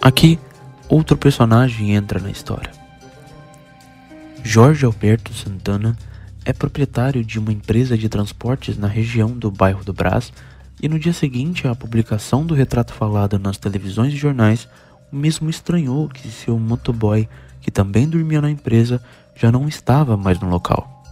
Aqui, 0.01 0.39
outro 0.87 1.17
personagem 1.17 1.93
entra 1.93 2.19
na 2.19 2.29
história. 2.31 2.71
Jorge 4.41 4.85
Alberto 4.85 5.33
Santana 5.33 5.97
é 6.45 6.53
proprietário 6.53 7.25
de 7.25 7.37
uma 7.37 7.51
empresa 7.51 7.97
de 7.97 8.07
transportes 8.07 8.77
na 8.77 8.87
região 8.87 9.31
do 9.31 9.51
bairro 9.51 9.83
do 9.83 9.91
Brás 9.91 10.31
e 10.81 10.87
no 10.87 10.99
dia 10.99 11.13
seguinte 11.13 11.67
à 11.67 11.75
publicação 11.75 12.45
do 12.45 12.53
retrato 12.53 12.93
falado 12.93 13.39
nas 13.39 13.57
televisões 13.57 14.13
e 14.13 14.17
jornais, 14.17 14.67
o 15.11 15.15
mesmo 15.15 15.49
estranhou 15.49 16.07
que 16.07 16.27
seu 16.29 16.57
motoboy, 16.59 17.27
que 17.61 17.71
também 17.71 18.07
dormia 18.07 18.41
na 18.41 18.51
empresa, 18.51 19.01
já 19.35 19.51
não 19.51 19.67
estava 19.67 20.15
mais 20.15 20.39
no 20.39 20.49
local. 20.49 21.03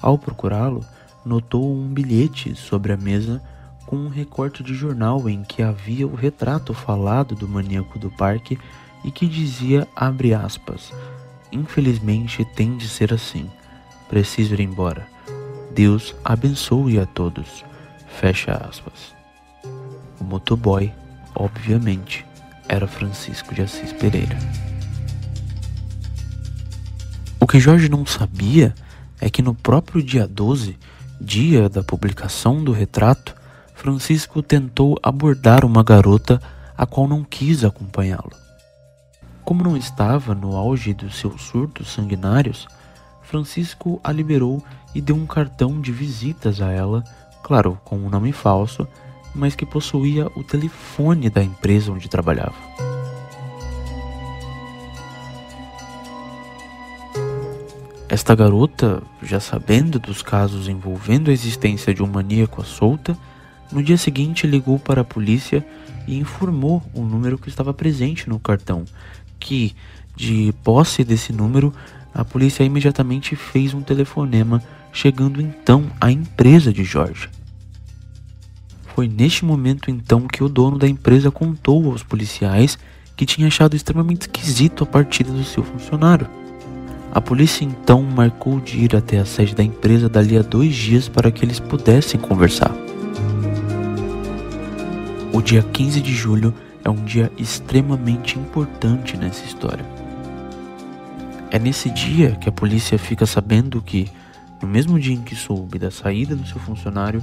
Ao 0.00 0.18
procurá-lo, 0.18 0.84
notou 1.24 1.74
um 1.74 1.88
bilhete 1.88 2.54
sobre 2.54 2.92
a 2.92 2.96
mesa 2.96 3.42
com 3.86 3.96
um 3.96 4.08
recorte 4.08 4.62
de 4.62 4.74
jornal 4.74 5.28
em 5.28 5.42
que 5.42 5.62
havia 5.62 6.06
o 6.06 6.14
retrato 6.14 6.74
falado 6.74 7.34
do 7.34 7.48
maníaco 7.48 7.98
do 7.98 8.10
parque 8.10 8.58
e 9.04 9.10
que 9.10 9.26
dizia 9.26 9.86
abre 9.94 10.34
aspas 10.34 10.92
Infelizmente 11.52 12.44
tem 12.44 12.76
de 12.76 12.88
ser 12.88 13.12
assim. 13.12 13.48
Preciso 14.08 14.54
ir 14.54 14.60
embora. 14.60 15.06
Deus 15.74 16.14
abençoe 16.24 16.98
a 16.98 17.06
todos. 17.06 17.64
Fecha 18.20 18.52
aspas. 18.52 19.14
O 20.18 20.24
motoboy, 20.24 20.90
obviamente, 21.34 22.24
era 22.66 22.86
Francisco 22.86 23.54
de 23.54 23.60
Assis 23.60 23.92
Pereira. 23.92 24.38
O 27.38 27.46
que 27.46 27.60
Jorge 27.60 27.90
não 27.90 28.06
sabia 28.06 28.74
é 29.20 29.28
que 29.28 29.42
no 29.42 29.54
próprio 29.54 30.02
dia 30.02 30.26
12, 30.26 30.78
dia 31.20 31.68
da 31.68 31.82
publicação 31.82 32.64
do 32.64 32.72
retrato, 32.72 33.36
Francisco 33.74 34.42
tentou 34.42 34.98
abordar 35.02 35.62
uma 35.62 35.84
garota 35.84 36.40
a 36.76 36.86
qual 36.86 37.06
não 37.06 37.22
quis 37.22 37.64
acompanhá-lo. 37.64 38.32
Como 39.44 39.62
não 39.62 39.76
estava 39.76 40.34
no 40.34 40.56
auge 40.56 40.94
dos 40.94 41.16
seus 41.16 41.42
surtos 41.42 41.92
sanguinários, 41.92 42.66
Francisco 43.22 44.00
a 44.02 44.10
liberou 44.10 44.64
e 44.94 45.02
deu 45.02 45.16
um 45.16 45.26
cartão 45.26 45.82
de 45.82 45.92
visitas 45.92 46.62
a 46.62 46.72
ela 46.72 47.04
claro, 47.46 47.78
com 47.84 47.96
um 47.96 48.10
nome 48.10 48.32
falso, 48.32 48.88
mas 49.32 49.54
que 49.54 49.64
possuía 49.64 50.26
o 50.34 50.42
telefone 50.42 51.30
da 51.30 51.44
empresa 51.44 51.92
onde 51.92 52.08
trabalhava. 52.08 52.56
Esta 58.08 58.34
garota, 58.34 59.00
já 59.22 59.38
sabendo 59.38 60.00
dos 60.00 60.22
casos 60.22 60.66
envolvendo 60.66 61.30
a 61.30 61.32
existência 61.32 61.94
de 61.94 62.02
um 62.02 62.08
maníaco 62.08 62.62
à 62.62 62.64
solta, 62.64 63.16
no 63.70 63.80
dia 63.80 63.96
seguinte 63.96 64.44
ligou 64.44 64.76
para 64.76 65.02
a 65.02 65.04
polícia 65.04 65.64
e 66.04 66.18
informou 66.18 66.82
o 66.92 67.02
número 67.02 67.38
que 67.38 67.48
estava 67.48 67.72
presente 67.72 68.28
no 68.28 68.40
cartão, 68.40 68.84
que, 69.38 69.72
de 70.16 70.52
posse 70.64 71.04
desse 71.04 71.32
número, 71.32 71.72
a 72.12 72.24
polícia 72.24 72.64
imediatamente 72.64 73.36
fez 73.36 73.72
um 73.72 73.82
telefonema, 73.82 74.60
chegando 74.96 75.42
então 75.42 75.84
à 76.00 76.10
empresa 76.10 76.72
de 76.72 76.82
Jorge. 76.82 77.28
Foi 78.94 79.06
neste 79.06 79.44
momento 79.44 79.90
então 79.90 80.26
que 80.26 80.42
o 80.42 80.48
dono 80.48 80.78
da 80.78 80.88
empresa 80.88 81.30
contou 81.30 81.90
aos 81.90 82.02
policiais 82.02 82.78
que 83.14 83.26
tinha 83.26 83.46
achado 83.46 83.76
extremamente 83.76 84.22
esquisito 84.22 84.84
a 84.84 84.86
partida 84.86 85.30
do 85.30 85.44
seu 85.44 85.62
funcionário. 85.62 86.26
A 87.12 87.20
polícia 87.20 87.62
então 87.62 88.02
marcou 88.02 88.58
de 88.58 88.78
ir 88.78 88.96
até 88.96 89.18
a 89.18 89.26
sede 89.26 89.54
da 89.54 89.62
empresa 89.62 90.08
dali 90.08 90.38
a 90.38 90.42
dois 90.42 90.74
dias 90.74 91.10
para 91.10 91.30
que 91.30 91.44
eles 91.44 91.60
pudessem 91.60 92.18
conversar. 92.18 92.74
O 95.30 95.42
dia 95.42 95.62
15 95.62 96.00
de 96.00 96.14
julho 96.14 96.54
é 96.82 96.88
um 96.88 97.04
dia 97.04 97.30
extremamente 97.36 98.38
importante 98.38 99.14
nessa 99.18 99.44
história. 99.44 99.84
É 101.50 101.58
nesse 101.58 101.90
dia 101.90 102.32
que 102.40 102.48
a 102.48 102.52
polícia 102.52 102.98
fica 102.98 103.26
sabendo 103.26 103.82
que, 103.82 104.08
no 104.62 104.68
mesmo 104.68 104.98
dia 104.98 105.14
em 105.14 105.22
que 105.22 105.34
soube 105.34 105.78
da 105.78 105.90
saída 105.90 106.34
do 106.34 106.46
seu 106.46 106.60
funcionário, 106.60 107.22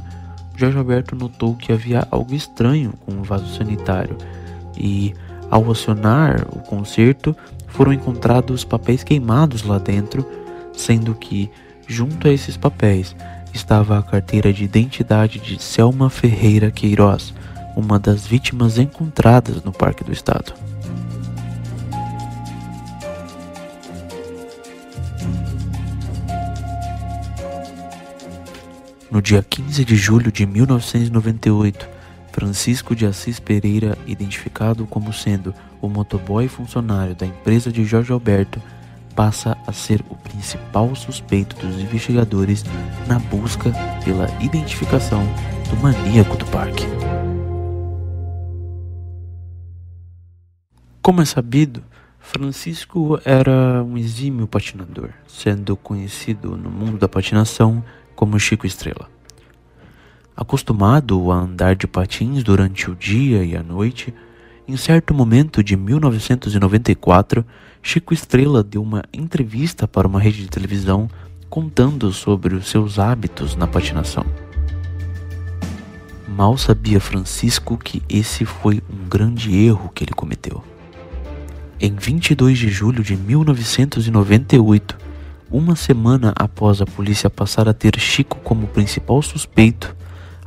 Jorge 0.56 0.78
Alberto 0.78 1.16
notou 1.16 1.56
que 1.56 1.72
havia 1.72 2.08
algo 2.12 2.34
estranho 2.34 2.94
com 3.06 3.14
o 3.14 3.24
vaso 3.24 3.56
sanitário 3.56 4.18
e, 4.78 5.14
ao 5.50 5.70
acionar 5.72 6.48
o 6.52 6.60
conserto, 6.60 7.36
foram 7.68 7.92
encontrados 7.92 8.64
papéis 8.64 9.04
queimados 9.04 9.64
lá 9.64 9.80
dentro, 9.80 10.26
sendo 10.74 11.16
que, 11.16 11.50
junto 11.88 12.28
a 12.28 12.32
esses 12.32 12.56
papéis, 12.56 13.16
estava 13.54 13.98
a 13.98 14.04
carteira 14.04 14.54
de 14.54 14.64
identidade 14.64 15.40
de 15.40 15.62
Selma 15.62 16.10
Ferreira 16.10 16.72
Queiroz, 16.72 17.34
uma 17.76 18.00
das 18.00 18.26
vítimas 18.26 18.78
encontradas 18.78 19.64
no 19.64 19.72
Parque 19.72 20.04
do 20.04 20.12
Estado. 20.12 20.54
No 29.14 29.22
dia 29.22 29.44
15 29.44 29.86
de 29.86 29.96
julho 29.96 30.32
de 30.32 30.44
1998, 30.44 31.88
Francisco 32.32 32.96
de 32.96 33.06
Assis 33.06 33.40
Pereira, 33.40 33.96
identificado 34.08 34.88
como 34.88 35.14
sendo 35.14 35.54
o 35.80 35.88
motoboy 35.88 36.48
funcionário 36.48 37.14
da 37.14 37.24
empresa 37.24 37.72
de 37.72 37.86
Jorge 37.86 38.12
Alberto, 38.12 38.60
passa 39.16 39.56
a 39.68 39.72
ser 39.72 40.04
o 40.10 40.16
principal 40.16 40.96
suspeito 40.96 41.56
dos 41.58 41.80
investigadores 41.80 42.66
na 43.06 43.20
busca 43.20 43.72
pela 44.04 44.28
identificação 44.42 45.24
do 45.70 45.78
maníaco 45.78 46.36
do 46.36 46.46
parque. 46.48 46.88
Como 51.04 51.22
é 51.22 51.26
sabido, 51.26 51.84
Francisco 52.18 53.22
era 53.24 53.84
um 53.84 53.96
exímio 53.96 54.48
patinador, 54.48 55.10
sendo 55.28 55.76
conhecido 55.76 56.58
no 56.58 56.72
mundo 56.72 56.98
da 56.98 57.08
patinação 57.08 57.84
como 58.16 58.40
Chico 58.40 58.66
Estrela. 58.66 59.10
Acostumado 60.36 61.32
a 61.32 61.36
andar 61.36 61.76
de 61.76 61.88
patins 61.88 62.44
durante 62.44 62.90
o 62.90 62.96
dia 62.96 63.44
e 63.44 63.56
a 63.56 63.62
noite, 63.62 64.14
em 64.68 64.78
certo 64.78 65.14
momento 65.14 65.64
de 65.64 65.76
1994, 65.76 67.46
Chico 67.82 68.14
Estrela 68.14 68.64
deu 68.64 68.82
uma 68.82 69.04
entrevista 69.14 69.88
para 69.88 70.08
uma 70.08 70.20
rede 70.20 70.42
de 70.42 70.50
televisão 70.50 71.10
contando 71.50 72.12
sobre 72.12 72.56
os 72.56 72.68
seus 72.68 72.98
hábitos 72.98 73.56
na 73.56 73.68
patinação. 73.68 74.26
Mal 76.28 76.58
sabia 76.58 77.00
Francisco 77.00 77.78
que 77.78 78.02
esse 78.10 78.44
foi 78.44 78.82
um 78.90 79.08
grande 79.08 79.56
erro 79.56 79.92
que 79.94 80.04
ele 80.04 80.14
cometeu. 80.14 80.64
Em 81.80 81.94
22 81.94 82.58
de 82.58 82.70
julho 82.70 83.04
de 83.04 83.16
1998, 83.16 84.98
uma 85.54 85.76
semana 85.76 86.34
após 86.36 86.82
a 86.82 86.86
polícia 86.86 87.30
passar 87.30 87.70
a 87.70 87.74
ter 87.76 88.00
Chico 88.00 88.40
como 88.44 88.66
principal 88.66 89.22
suspeito, 89.22 89.96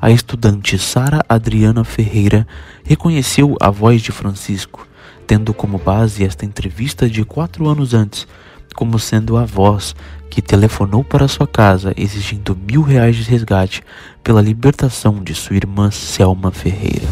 a 0.00 0.10
estudante 0.10 0.76
Sara 0.76 1.24
Adriana 1.28 1.84
Ferreira 1.84 2.44
reconheceu 2.82 3.56
a 3.60 3.70
voz 3.70 4.02
de 4.02 4.10
Francisco, 4.10 4.84
tendo 5.24 5.54
como 5.54 5.78
base 5.78 6.24
esta 6.24 6.44
entrevista 6.44 7.08
de 7.08 7.24
quatro 7.24 7.68
anos 7.68 7.94
antes, 7.94 8.26
como 8.74 8.98
sendo 8.98 9.36
a 9.36 9.44
voz 9.44 9.94
que 10.28 10.42
telefonou 10.42 11.04
para 11.04 11.28
sua 11.28 11.46
casa 11.46 11.94
exigindo 11.96 12.56
mil 12.56 12.82
reais 12.82 13.14
de 13.14 13.22
resgate 13.22 13.82
pela 14.24 14.42
libertação 14.42 15.22
de 15.22 15.36
sua 15.36 15.54
irmã 15.54 15.88
Selma 15.88 16.50
Ferreira. 16.50 17.06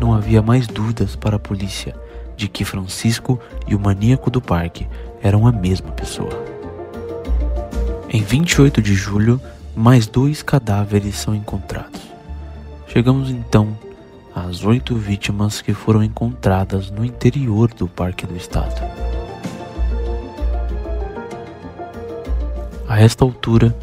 Não 0.00 0.14
havia 0.14 0.40
mais 0.40 0.66
dúvidas 0.66 1.14
para 1.14 1.36
a 1.36 1.38
polícia 1.38 2.05
de 2.36 2.48
que 2.48 2.64
Francisco 2.64 3.40
e 3.66 3.74
o 3.74 3.80
maníaco 3.80 4.30
do 4.30 4.40
parque 4.40 4.86
eram 5.22 5.46
a 5.46 5.52
mesma 5.52 5.90
pessoa. 5.92 6.44
Em 8.08 8.22
28 8.22 8.80
de 8.80 8.94
julho, 8.94 9.40
mais 9.74 10.06
dois 10.06 10.42
cadáveres 10.42 11.16
são 11.16 11.34
encontrados. 11.34 12.00
Chegamos 12.86 13.30
então 13.30 13.76
às 14.34 14.64
oito 14.64 14.94
vítimas 14.94 15.60
que 15.60 15.72
foram 15.72 16.02
encontradas 16.02 16.90
no 16.90 17.04
interior 17.04 17.72
do 17.72 17.88
Parque 17.88 18.26
do 18.26 18.36
Estado. 18.36 18.80
A 22.88 23.00
esta 23.00 23.24
altura, 23.24 23.76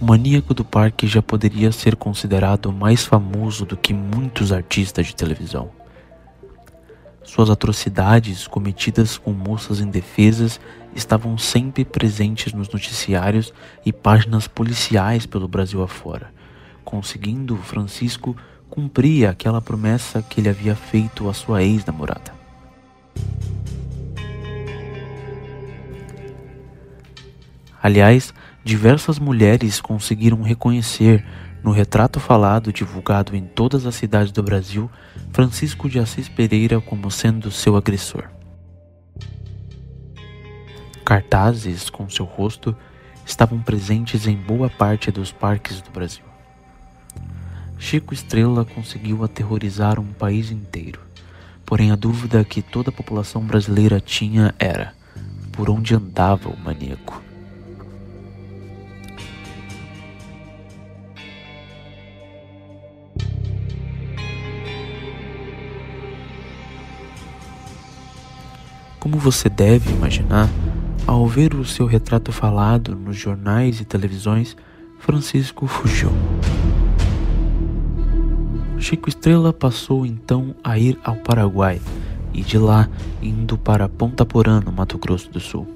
o 0.00 0.04
maníaco 0.04 0.52
do 0.52 0.64
parque 0.64 1.06
já 1.06 1.22
poderia 1.22 1.72
ser 1.72 1.96
considerado 1.96 2.72
mais 2.72 3.04
famoso 3.04 3.64
do 3.64 3.76
que 3.76 3.94
muitos 3.94 4.52
artistas 4.52 5.06
de 5.06 5.16
televisão. 5.16 5.79
Suas 7.22 7.50
atrocidades 7.50 8.46
cometidas 8.46 9.18
com 9.18 9.32
moças 9.32 9.80
indefesas 9.80 10.58
estavam 10.94 11.36
sempre 11.36 11.84
presentes 11.84 12.52
nos 12.52 12.68
noticiários 12.68 13.52
e 13.84 13.92
páginas 13.92 14.48
policiais 14.48 15.26
pelo 15.26 15.46
Brasil 15.46 15.82
afora, 15.82 16.32
conseguindo 16.84 17.56
Francisco 17.56 18.36
cumprir 18.68 19.26
aquela 19.28 19.60
promessa 19.60 20.22
que 20.22 20.40
ele 20.40 20.48
havia 20.48 20.74
feito 20.74 21.28
à 21.28 21.34
sua 21.34 21.62
ex-namorada. 21.62 22.32
Aliás, 27.82 28.34
diversas 28.62 29.18
mulheres 29.18 29.80
conseguiram 29.80 30.42
reconhecer 30.42 31.24
no 31.62 31.70
retrato 31.70 32.18
falado 32.18 32.72
divulgado 32.72 33.36
em 33.36 33.44
todas 33.44 33.86
as 33.86 33.94
cidades 33.94 34.32
do 34.32 34.42
Brasil, 34.42 34.90
Francisco 35.32 35.88
de 35.88 35.98
Assis 35.98 36.28
Pereira 36.28 36.80
como 36.80 37.10
sendo 37.10 37.50
seu 37.50 37.76
agressor. 37.76 38.28
Cartazes 41.04 41.90
com 41.90 42.08
seu 42.08 42.24
rosto 42.24 42.74
estavam 43.26 43.60
presentes 43.60 44.26
em 44.26 44.36
boa 44.36 44.70
parte 44.70 45.10
dos 45.10 45.32
parques 45.32 45.80
do 45.80 45.90
Brasil. 45.90 46.24
Chico 47.78 48.12
Estrela 48.12 48.64
conseguiu 48.64 49.24
aterrorizar 49.24 49.98
um 49.98 50.12
país 50.12 50.50
inteiro. 50.50 51.00
Porém, 51.64 51.90
a 51.90 51.96
dúvida 51.96 52.44
que 52.44 52.62
toda 52.62 52.90
a 52.90 52.92
população 52.92 53.42
brasileira 53.42 54.00
tinha 54.00 54.54
era: 54.58 54.92
por 55.52 55.70
onde 55.70 55.94
andava 55.94 56.48
o 56.48 56.58
maníaco? 56.58 57.29
Como 69.00 69.16
você 69.18 69.48
deve 69.48 69.90
imaginar, 69.90 70.48
ao 71.06 71.26
ver 71.26 71.54
o 71.54 71.64
seu 71.64 71.86
retrato 71.86 72.30
falado 72.30 72.94
nos 72.94 73.16
jornais 73.16 73.80
e 73.80 73.84
televisões, 73.84 74.54
Francisco 74.98 75.66
fugiu. 75.66 76.12
Chico 78.78 79.08
Estrela 79.08 79.54
passou 79.54 80.04
então 80.04 80.54
a 80.62 80.78
ir 80.78 80.98
ao 81.02 81.16
Paraguai 81.16 81.80
e 82.34 82.42
de 82.42 82.58
lá 82.58 82.88
indo 83.22 83.56
para 83.56 83.88
Ponta 83.88 84.26
Porã, 84.26 84.60
no 84.60 84.70
Mato 84.70 84.98
Grosso 84.98 85.30
do 85.30 85.40
Sul. 85.40 85.66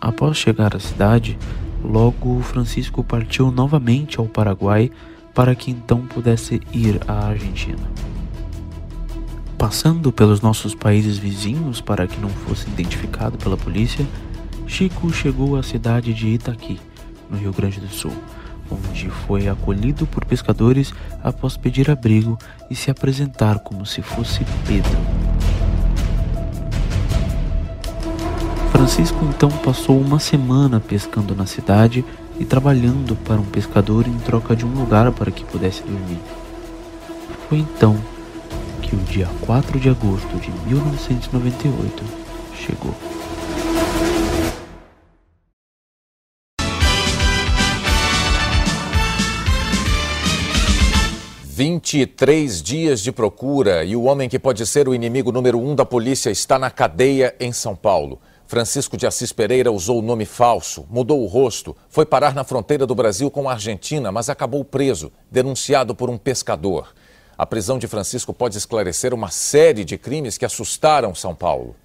Após 0.00 0.36
chegar 0.36 0.76
à 0.76 0.78
cidade, 0.78 1.36
logo 1.82 2.40
Francisco 2.42 3.02
partiu 3.02 3.50
novamente 3.50 4.20
ao 4.20 4.26
Paraguai 4.26 4.90
para 5.34 5.54
que 5.54 5.70
então 5.72 6.06
pudesse 6.06 6.60
ir 6.72 7.00
à 7.08 7.26
Argentina. 7.26 8.07
Passando 9.58 10.12
pelos 10.12 10.40
nossos 10.40 10.72
países 10.72 11.18
vizinhos 11.18 11.80
para 11.80 12.06
que 12.06 12.20
não 12.20 12.28
fosse 12.28 12.68
identificado 12.68 13.36
pela 13.36 13.56
polícia, 13.56 14.06
Chico 14.68 15.12
chegou 15.12 15.56
à 15.56 15.64
cidade 15.64 16.14
de 16.14 16.28
Itaqui, 16.28 16.78
no 17.28 17.36
Rio 17.36 17.52
Grande 17.52 17.80
do 17.80 17.88
Sul, 17.88 18.12
onde 18.70 19.10
foi 19.10 19.48
acolhido 19.48 20.06
por 20.06 20.24
pescadores 20.24 20.94
após 21.24 21.56
pedir 21.56 21.90
abrigo 21.90 22.38
e 22.70 22.76
se 22.76 22.88
apresentar 22.88 23.58
como 23.58 23.84
se 23.84 24.00
fosse 24.00 24.46
Pedro. 24.64 24.96
Francisco 28.70 29.18
então 29.24 29.50
passou 29.50 30.00
uma 30.00 30.20
semana 30.20 30.78
pescando 30.78 31.34
na 31.34 31.46
cidade 31.46 32.04
e 32.38 32.44
trabalhando 32.44 33.16
para 33.16 33.40
um 33.40 33.44
pescador 33.44 34.06
em 34.06 34.18
troca 34.18 34.54
de 34.54 34.64
um 34.64 34.72
lugar 34.72 35.10
para 35.10 35.32
que 35.32 35.44
pudesse 35.44 35.82
dormir. 35.82 36.20
Foi 37.48 37.58
então 37.58 37.98
que 38.88 38.96
o 38.96 38.98
dia 39.00 39.28
4 39.44 39.78
de 39.78 39.90
agosto 39.90 40.34
de 40.38 40.50
1998 40.66 42.04
chegou. 42.54 42.94
Vinte 51.44 51.98
e 51.98 52.06
três 52.06 52.62
dias 52.62 53.02
de 53.02 53.12
procura 53.12 53.84
e 53.84 53.94
o 53.94 54.04
homem 54.04 54.26
que 54.26 54.38
pode 54.38 54.64
ser 54.64 54.88
o 54.88 54.94
inimigo 54.94 55.30
número 55.30 55.58
um 55.58 55.74
da 55.74 55.84
polícia 55.84 56.30
está 56.30 56.58
na 56.58 56.70
cadeia 56.70 57.34
em 57.38 57.52
São 57.52 57.76
Paulo. 57.76 58.18
Francisco 58.46 58.96
de 58.96 59.06
Assis 59.06 59.32
Pereira 59.32 59.70
usou 59.70 59.98
o 59.98 60.02
nome 60.02 60.24
falso, 60.24 60.86
mudou 60.88 61.22
o 61.22 61.26
rosto, 61.26 61.76
foi 61.90 62.06
parar 62.06 62.34
na 62.34 62.42
fronteira 62.42 62.86
do 62.86 62.94
Brasil 62.94 63.30
com 63.30 63.50
a 63.50 63.52
Argentina, 63.52 64.10
mas 64.10 64.30
acabou 64.30 64.64
preso, 64.64 65.12
denunciado 65.30 65.94
por 65.94 66.08
um 66.08 66.16
pescador. 66.16 66.94
A 67.38 67.46
prisão 67.46 67.78
de 67.78 67.86
Francisco 67.86 68.34
pode 68.34 68.58
esclarecer 68.58 69.14
uma 69.14 69.30
série 69.30 69.84
de 69.84 69.96
crimes 69.96 70.36
que 70.36 70.44
assustaram 70.44 71.14
São 71.14 71.36
Paulo. 71.36 71.76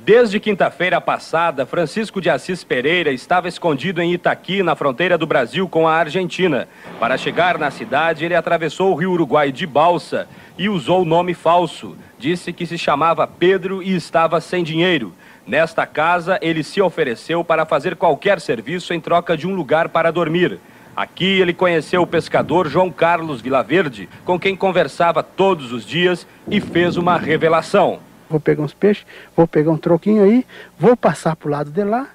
Desde 0.00 0.40
quinta-feira 0.40 1.00
passada, 1.00 1.64
Francisco 1.64 2.20
de 2.20 2.28
Assis 2.28 2.64
Pereira 2.64 3.12
estava 3.12 3.46
escondido 3.46 4.02
em 4.02 4.12
Itaqui, 4.12 4.60
na 4.60 4.74
fronteira 4.74 5.16
do 5.16 5.24
Brasil 5.24 5.68
com 5.68 5.86
a 5.86 5.94
Argentina. 5.94 6.66
Para 6.98 7.16
chegar 7.16 7.56
na 7.58 7.70
cidade, 7.70 8.24
ele 8.24 8.34
atravessou 8.34 8.90
o 8.90 8.96
rio 8.96 9.12
Uruguai 9.12 9.52
de 9.52 9.68
balsa 9.68 10.26
e 10.58 10.68
usou 10.68 11.02
o 11.02 11.06
nome 11.06 11.32
falso. 11.32 11.96
Disse 12.18 12.52
que 12.52 12.66
se 12.66 12.76
chamava 12.76 13.28
Pedro 13.28 13.84
e 13.84 13.94
estava 13.94 14.40
sem 14.40 14.64
dinheiro. 14.64 15.14
Nesta 15.46 15.86
casa, 15.86 16.40
ele 16.42 16.64
se 16.64 16.82
ofereceu 16.82 17.44
para 17.44 17.64
fazer 17.64 17.94
qualquer 17.94 18.40
serviço 18.40 18.92
em 18.92 19.00
troca 19.00 19.36
de 19.36 19.46
um 19.46 19.54
lugar 19.54 19.90
para 19.90 20.10
dormir. 20.10 20.58
Aqui 20.96 21.40
ele 21.40 21.52
conheceu 21.52 22.02
o 22.02 22.06
pescador 22.06 22.68
João 22.68 22.90
Carlos 22.90 23.40
Vilaverde, 23.40 24.08
com 24.24 24.38
quem 24.38 24.54
conversava 24.54 25.22
todos 25.22 25.72
os 25.72 25.84
dias 25.84 26.26
e 26.48 26.60
fez 26.60 26.96
uma 26.96 27.16
revelação. 27.16 27.98
Vou 28.30 28.38
pegar 28.38 28.62
uns 28.62 28.72
peixes, 28.72 29.04
vou 29.36 29.46
pegar 29.46 29.72
um 29.72 29.76
troquinho 29.76 30.22
aí, 30.22 30.46
vou 30.78 30.96
passar 30.96 31.34
pro 31.34 31.50
lado 31.50 31.70
de 31.70 31.82
lá, 31.82 32.08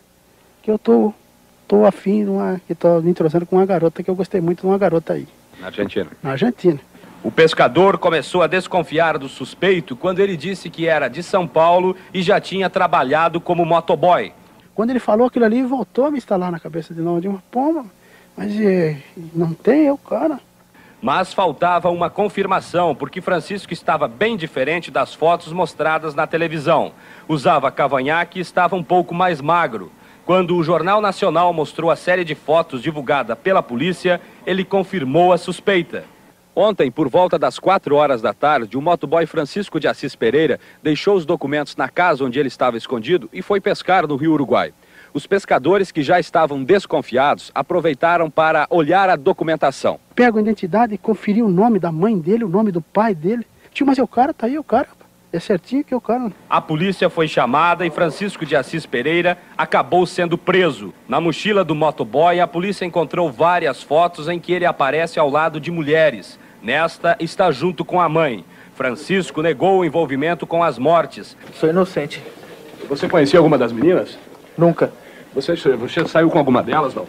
que 0.61 0.71
eu 0.71 0.79
tô, 0.79 1.13
tô 1.67 1.85
afim 1.85 2.23
de 2.23 2.29
uma. 2.29 2.61
que 2.65 2.73
tô 2.73 3.01
me 3.01 3.09
entrosando 3.09 3.45
com 3.45 3.57
uma 3.57 3.65
garota 3.65 4.01
que 4.01 4.09
eu 4.09 4.15
gostei 4.15 4.39
muito 4.39 4.61
de 4.61 4.67
uma 4.67 4.77
garota 4.77 5.13
aí. 5.13 5.27
Na 5.59 5.67
Argentina. 5.67 6.07
Na 6.23 6.31
Argentina. 6.31 6.79
O 7.21 7.29
pescador 7.29 7.97
começou 7.97 8.41
a 8.41 8.47
desconfiar 8.47 9.17
do 9.17 9.27
suspeito 9.27 9.93
quando 9.93 10.19
ele 10.19 10.37
disse 10.37 10.69
que 10.69 10.87
era 10.87 11.09
de 11.09 11.21
São 11.21 11.45
Paulo 11.45 11.97
e 12.13 12.21
já 12.21 12.39
tinha 12.39 12.69
trabalhado 12.69 13.41
como 13.41 13.65
motoboy. 13.65 14.31
Quando 14.73 14.91
ele 14.91 14.99
falou 14.99 15.27
aquilo 15.27 15.43
ali, 15.43 15.61
voltou 15.61 16.05
a 16.05 16.11
me 16.11 16.17
instalar 16.17 16.49
na 16.49 16.61
cabeça 16.61 16.93
de 16.93 17.01
novo. 17.01 17.19
De 17.19 17.27
uma 17.27 17.43
pomba, 17.51 17.85
mas 18.39 18.57
é, 18.57 18.95
não 19.35 19.53
tem 19.53 19.87
eu, 19.87 19.97
cara. 19.97 20.39
Mas 21.01 21.33
faltava 21.33 21.89
uma 21.89 22.09
confirmação, 22.09 22.95
porque 22.95 23.19
Francisco 23.19 23.73
estava 23.73 24.07
bem 24.07 24.37
diferente 24.37 24.89
das 24.89 25.13
fotos 25.13 25.51
mostradas 25.51 26.15
na 26.15 26.25
televisão. 26.25 26.93
Usava 27.27 27.69
cavanhaque 27.69 28.39
e 28.39 28.41
estava 28.41 28.77
um 28.77 28.83
pouco 28.83 29.13
mais 29.13 29.41
magro. 29.41 29.91
Quando 30.25 30.55
o 30.55 30.63
Jornal 30.63 31.01
Nacional 31.01 31.51
mostrou 31.51 31.91
a 31.91 31.97
série 31.97 32.23
de 32.23 32.33
fotos 32.33 32.81
divulgada 32.81 33.35
pela 33.35 33.61
polícia, 33.61 34.21
ele 34.45 34.63
confirmou 34.63 35.33
a 35.33 35.37
suspeita. 35.37 36.05
Ontem, 36.55 36.89
por 36.89 37.09
volta 37.09 37.37
das 37.37 37.59
4 37.59 37.93
horas 37.93 38.21
da 38.21 38.33
tarde, 38.33 38.77
o 38.77 38.81
motoboy 38.81 39.25
Francisco 39.25 39.81
de 39.81 39.87
Assis 39.89 40.15
Pereira 40.15 40.61
deixou 40.81 41.17
os 41.17 41.25
documentos 41.25 41.75
na 41.75 41.89
casa 41.89 42.23
onde 42.23 42.39
ele 42.39 42.47
estava 42.47 42.77
escondido 42.77 43.29
e 43.33 43.41
foi 43.41 43.59
pescar 43.59 44.07
no 44.07 44.15
Rio 44.15 44.31
Uruguai. 44.31 44.73
Os 45.13 45.25
pescadores 45.25 45.91
que 45.91 46.03
já 46.03 46.19
estavam 46.19 46.63
desconfiados 46.63 47.51
aproveitaram 47.53 48.29
para 48.29 48.67
olhar 48.69 49.09
a 49.09 49.15
documentação. 49.15 49.99
Pego 50.13 50.37
a 50.37 50.41
identidade 50.41 50.93
e 50.93 50.97
conferi 50.97 51.41
o 51.41 51.49
nome 51.49 51.79
da 51.79 51.91
mãe 51.91 52.17
dele, 52.17 52.43
o 52.43 52.49
nome 52.49 52.71
do 52.71 52.81
pai 52.81 53.15
dele. 53.15 53.45
Tio, 53.73 53.85
mas 53.85 53.97
é 53.97 54.03
o 54.03 54.07
cara, 54.07 54.33
tá 54.33 54.45
aí 54.45 54.57
o 54.57 54.63
cara. 54.63 54.87
É 55.31 55.39
certinho 55.39 55.83
que 55.83 55.93
é 55.93 55.97
o 55.97 56.01
cara. 56.01 56.31
A 56.49 56.59
polícia 56.59 57.09
foi 57.09 57.27
chamada 57.27 57.85
e 57.85 57.91
Francisco 57.91 58.45
de 58.45 58.55
Assis 58.55 58.85
Pereira 58.85 59.37
acabou 59.55 60.05
sendo 60.05 60.37
preso. 60.37 60.91
Na 61.07 61.21
mochila 61.21 61.63
do 61.63 61.75
motoboy, 61.75 62.39
a 62.39 62.47
polícia 62.47 62.83
encontrou 62.83 63.31
várias 63.31 63.83
fotos 63.83 64.27
em 64.27 64.39
que 64.39 64.51
ele 64.51 64.65
aparece 64.65 65.19
ao 65.19 65.29
lado 65.29 65.59
de 65.59 65.69
mulheres. 65.69 66.39
Nesta, 66.63 67.15
está 67.19 67.51
junto 67.51 67.85
com 67.85 68.01
a 68.01 68.09
mãe. 68.09 68.43
Francisco 68.73 69.41
negou 69.41 69.79
o 69.79 69.85
envolvimento 69.85 70.47
com 70.47 70.63
as 70.63 70.79
mortes. 70.79 71.37
Sou 71.53 71.69
inocente. 71.69 72.23
Você 72.87 73.07
conhecia 73.07 73.37
alguma 73.37 73.57
das 73.57 73.71
meninas? 73.71 74.17
Nunca. 74.59 74.91
Você, 75.33 75.55
você 75.55 76.05
saiu 76.05 76.29
com 76.29 76.37
alguma 76.37 76.61
delas, 76.61 76.93
não? 76.93 77.05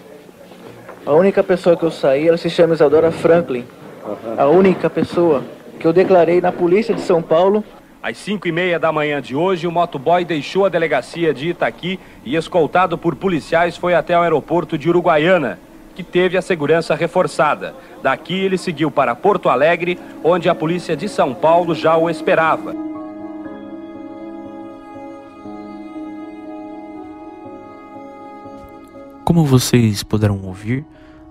A 1.04 1.12
única 1.12 1.42
pessoa 1.42 1.76
que 1.76 1.82
eu 1.82 1.90
saí, 1.90 2.28
ela 2.28 2.36
se 2.36 2.48
chama 2.48 2.74
Isadora 2.74 3.10
Franklin. 3.10 3.64
Uhum. 4.06 4.34
A 4.38 4.46
única 4.46 4.88
pessoa 4.88 5.42
que 5.80 5.86
eu 5.86 5.92
declarei 5.92 6.40
na 6.40 6.52
polícia 6.52 6.94
de 6.94 7.00
São 7.00 7.20
Paulo 7.20 7.64
às 8.00 8.16
5 8.16 8.46
e 8.46 8.52
meia 8.52 8.78
da 8.78 8.92
manhã 8.92 9.20
de 9.20 9.34
hoje, 9.34 9.66
o 9.66 9.72
motoboy 9.72 10.24
deixou 10.24 10.64
a 10.64 10.68
delegacia 10.70 11.34
de 11.34 11.48
Itaqui 11.48 11.98
e, 12.24 12.36
escoltado 12.36 12.96
por 12.96 13.14
policiais, 13.16 13.76
foi 13.76 13.94
até 13.94 14.16
o 14.16 14.22
aeroporto 14.22 14.78
de 14.78 14.88
Uruguaiana, 14.88 15.58
que 15.94 16.02
teve 16.02 16.38
a 16.38 16.42
segurança 16.42 16.94
reforçada. 16.94 17.74
Daqui 18.02 18.38
ele 18.38 18.56
seguiu 18.56 18.90
para 18.90 19.14
Porto 19.14 19.50
Alegre, 19.50 19.98
onde 20.24 20.48
a 20.48 20.54
polícia 20.54 20.96
de 20.96 21.08
São 21.08 21.34
Paulo 21.34 21.74
já 21.74 21.94
o 21.96 22.08
esperava. 22.08 22.89
Como 29.30 29.44
vocês 29.44 30.02
poderão 30.02 30.42
ouvir, 30.42 30.84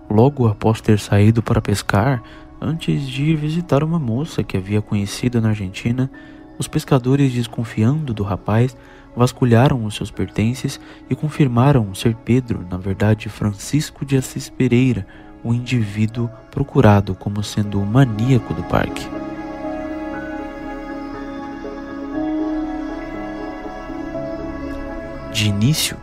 logo 0.10 0.48
após 0.48 0.80
ter 0.80 0.98
saído 0.98 1.44
para 1.44 1.62
pescar, 1.62 2.24
antes 2.62 3.06
de 3.06 3.24
ir 3.24 3.36
visitar 3.36 3.84
uma 3.84 4.00
moça 4.00 4.42
que 4.42 4.56
havia 4.56 4.82
conhecido 4.82 5.42
na 5.42 5.50
Argentina, 5.50 6.10
os 6.58 6.66
pescadores, 6.66 7.34
desconfiando 7.34 8.14
do 8.14 8.24
rapaz, 8.24 8.74
vasculharam 9.14 9.84
os 9.84 9.96
seus 9.96 10.10
pertences 10.10 10.80
e 11.10 11.14
confirmaram 11.14 11.94
ser 11.94 12.16
Pedro, 12.16 12.66
na 12.72 12.78
verdade 12.78 13.28
Francisco 13.28 14.06
de 14.06 14.16
Assis 14.16 14.48
Pereira, 14.48 15.06
o 15.44 15.54
indivíduo 15.54 16.30
procurado 16.50 17.14
como 17.16 17.44
sendo 17.44 17.82
o 17.82 17.86
maníaco 17.86 18.54
do 18.54 18.64
parque. 18.64 19.06
De 25.34 25.50
início, 25.50 25.98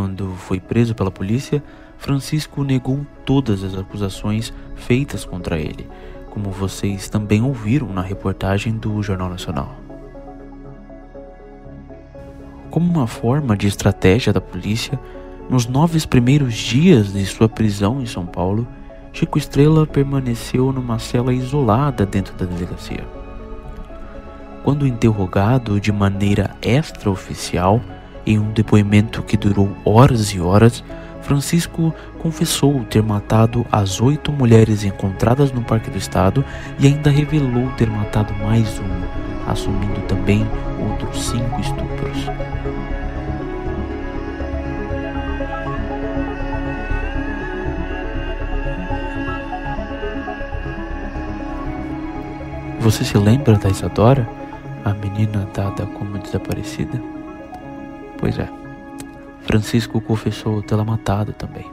quando 0.00 0.30
foi 0.34 0.58
preso 0.58 0.94
pela 0.94 1.10
polícia, 1.10 1.62
Francisco 1.98 2.64
negou 2.64 3.04
todas 3.22 3.62
as 3.62 3.76
acusações 3.76 4.50
feitas 4.74 5.26
contra 5.26 5.58
ele, 5.58 5.86
como 6.30 6.50
vocês 6.50 7.06
também 7.10 7.42
ouviram 7.42 7.92
na 7.92 8.00
reportagem 8.00 8.72
do 8.72 9.02
Jornal 9.02 9.28
Nacional. 9.28 9.76
Como 12.70 12.90
uma 12.90 13.06
forma 13.06 13.54
de 13.54 13.66
estratégia 13.66 14.32
da 14.32 14.40
polícia, 14.40 14.98
nos 15.50 15.66
nove 15.66 16.00
primeiros 16.06 16.54
dias 16.54 17.12
de 17.12 17.26
sua 17.26 17.46
prisão 17.46 18.00
em 18.00 18.06
São 18.06 18.24
Paulo, 18.24 18.66
Chico 19.12 19.36
Estrela 19.36 19.86
permaneceu 19.86 20.72
numa 20.72 20.98
cela 20.98 21.34
isolada 21.34 22.06
dentro 22.06 22.34
da 22.36 22.46
delegacia. 22.46 23.04
Quando 24.64 24.86
interrogado 24.86 25.78
de 25.78 25.92
maneira 25.92 26.56
extraoficial, 26.62 27.82
em 28.26 28.38
um 28.38 28.50
depoimento 28.52 29.22
que 29.22 29.36
durou 29.36 29.70
horas 29.84 30.32
e 30.32 30.40
horas, 30.40 30.84
Francisco 31.22 31.94
confessou 32.18 32.84
ter 32.84 33.02
matado 33.02 33.64
as 33.70 34.00
oito 34.00 34.32
mulheres 34.32 34.84
encontradas 34.84 35.52
no 35.52 35.62
Parque 35.62 35.90
do 35.90 35.98
Estado 35.98 36.44
e 36.78 36.86
ainda 36.86 37.10
revelou 37.10 37.70
ter 37.76 37.88
matado 37.88 38.32
mais 38.34 38.78
uma, 38.78 39.50
assumindo 39.50 40.00
também 40.08 40.46
outros 40.80 41.28
cinco 41.28 41.60
estupros. 41.60 42.26
Você 52.80 53.04
se 53.04 53.16
lembra 53.16 53.56
da 53.56 53.68
Isadora? 53.68 54.28
A 54.84 54.94
menina 54.94 55.46
dada 55.54 55.86
como 55.86 56.18
desaparecida? 56.18 57.19
Pois 58.20 58.38
é. 58.38 58.48
Francisco 59.40 60.00
confessou 60.00 60.62
tê-la 60.62 60.84
matado 60.84 61.32
também. 61.32 61.64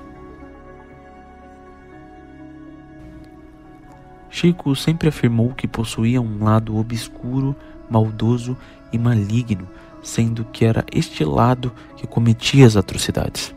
Chico 4.29 4.75
sempre 4.75 5.09
afirmou 5.09 5.53
que 5.53 5.67
possuía 5.67 6.21
um 6.21 6.43
lado 6.43 6.77
obscuro, 6.77 7.55
maldoso 7.89 8.55
e 8.91 8.97
maligno, 8.97 9.67
sendo 10.01 10.45
que 10.45 10.63
era 10.63 10.85
este 10.91 11.25
lado 11.25 11.73
que 11.97 12.07
cometia 12.07 12.65
as 12.65 12.77
atrocidades. 12.77 13.53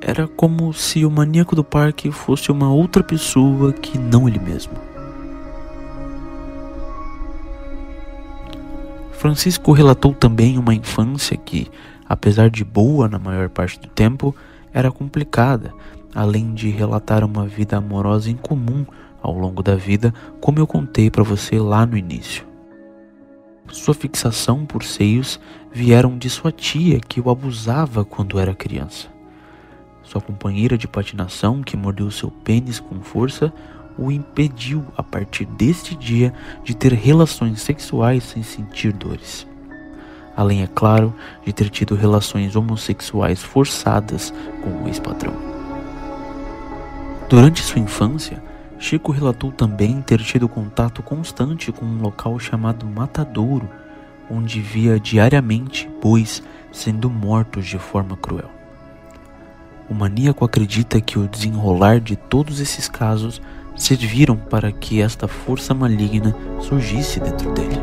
Era 0.00 0.26
como 0.26 0.72
se 0.72 1.04
o 1.04 1.10
maníaco 1.10 1.54
do 1.54 1.62
parque 1.62 2.10
fosse 2.10 2.50
uma 2.50 2.72
outra 2.72 3.02
pessoa 3.02 3.72
que 3.72 3.98
não 3.98 4.26
ele 4.26 4.38
mesmo. 4.38 4.91
Francisco 9.22 9.70
relatou 9.70 10.12
também 10.12 10.58
uma 10.58 10.74
infância 10.74 11.36
que, 11.36 11.70
apesar 12.08 12.50
de 12.50 12.64
boa 12.64 13.08
na 13.08 13.20
maior 13.20 13.48
parte 13.48 13.78
do 13.78 13.86
tempo, 13.86 14.34
era 14.74 14.90
complicada, 14.90 15.72
além 16.12 16.52
de 16.52 16.70
relatar 16.70 17.24
uma 17.24 17.46
vida 17.46 17.76
amorosa 17.76 18.28
incomum 18.28 18.84
ao 19.22 19.38
longo 19.38 19.62
da 19.62 19.76
vida, 19.76 20.12
como 20.40 20.58
eu 20.58 20.66
contei 20.66 21.08
para 21.08 21.22
você 21.22 21.60
lá 21.60 21.86
no 21.86 21.96
início. 21.96 22.44
Sua 23.70 23.94
fixação 23.94 24.66
por 24.66 24.82
seios 24.82 25.38
vieram 25.70 26.18
de 26.18 26.28
sua 26.28 26.50
tia 26.50 26.98
que 26.98 27.20
o 27.20 27.30
abusava 27.30 28.04
quando 28.04 28.40
era 28.40 28.56
criança. 28.56 29.06
Sua 30.02 30.20
companheira 30.20 30.76
de 30.76 30.88
patinação, 30.88 31.62
que 31.62 31.76
mordeu 31.76 32.10
seu 32.10 32.28
pênis 32.28 32.80
com 32.80 33.00
força, 33.00 33.52
o 33.98 34.10
impediu 34.10 34.84
a 34.96 35.02
partir 35.02 35.44
deste 35.44 35.94
dia 35.94 36.32
de 36.64 36.74
ter 36.74 36.92
relações 36.92 37.60
sexuais 37.60 38.24
sem 38.24 38.42
sentir 38.42 38.92
dores. 38.92 39.46
além, 40.34 40.62
é 40.62 40.66
claro, 40.66 41.14
de 41.44 41.52
ter 41.52 41.68
tido 41.68 41.94
relações 41.94 42.56
homossexuais 42.56 43.42
forçadas 43.42 44.32
com 44.62 44.82
o 44.82 44.88
ex-patrão. 44.88 45.34
Durante 47.28 47.62
sua 47.62 47.80
infância, 47.80 48.42
Chico 48.78 49.12
relatou 49.12 49.52
também 49.52 50.02
ter 50.02 50.20
tido 50.20 50.48
contato 50.48 51.02
constante 51.02 51.70
com 51.70 51.84
um 51.84 52.00
local 52.00 52.38
chamado 52.38 52.84
Matadouro, 52.84 53.68
onde 54.28 54.60
via 54.60 54.98
diariamente 54.98 55.88
bois 56.02 56.42
sendo 56.72 57.08
mortos 57.08 57.66
de 57.66 57.78
forma 57.78 58.16
cruel. 58.16 58.50
O 59.88 59.94
maníaco 59.94 60.44
acredita 60.44 61.00
que 61.00 61.18
o 61.18 61.28
desenrolar 61.28 62.00
de 62.00 62.16
todos 62.16 62.60
esses 62.60 62.88
casos 62.88 63.40
serviram 63.82 64.36
para 64.36 64.70
que 64.70 65.02
esta 65.02 65.26
força 65.26 65.74
maligna 65.74 66.34
surgisse 66.60 67.20
dentro 67.20 67.52
dele. 67.52 67.80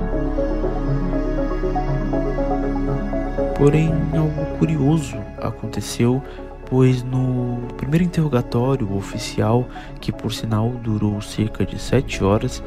Porém, 3.58 3.92
algo 4.14 4.58
curioso 4.58 5.18
aconteceu 5.42 6.24
pois 6.70 7.02
no 7.02 7.68
primeiro 7.76 8.06
interrogatório 8.06 8.96
oficial, 8.96 9.68
que 10.00 10.12
por 10.12 10.32
sinal 10.32 10.70
durou 10.70 11.20
cerca 11.20 11.66
de 11.66 11.80
sete 11.80 12.24
horas, 12.24 12.64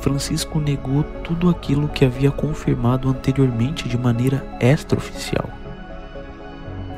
Francisco 0.00 0.58
negou 0.58 1.04
tudo 1.24 1.48
aquilo 1.48 1.88
que 1.88 2.04
havia 2.04 2.30
confirmado 2.30 3.08
anteriormente 3.08 3.88
de 3.88 3.96
maneira 3.96 4.44
extraoficial. 4.60 5.48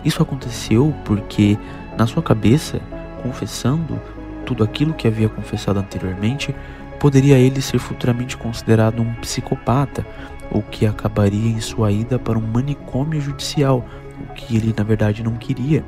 Isso 0.05 0.23
aconteceu 0.23 0.95
porque, 1.05 1.59
na 1.99 2.07
sua 2.07 2.23
cabeça, 2.23 2.81
confessando 3.23 4.01
tudo 4.49 4.65
aquilo 4.65 4.95
que 4.95 5.07
havia 5.07 5.29
confessado 5.29 5.79
anteriormente, 5.79 6.55
poderia 6.99 7.37
ele 7.37 7.61
ser 7.61 7.79
futuramente 7.79 8.35
considerado 8.35 9.03
um 9.03 9.13
psicopata, 9.17 10.07
ou 10.51 10.63
que 10.63 10.87
acabaria 10.87 11.51
em 11.51 11.61
sua 11.61 11.93
ida 11.93 12.19
para 12.19 12.39
um 12.39 12.47
manicômio 12.47 13.21
judicial, 13.21 13.87
o 14.19 14.33
que 14.33 14.57
ele 14.57 14.75
na 14.75 14.83
verdade 14.83 15.23
não 15.23 15.37
queria. 15.37 15.85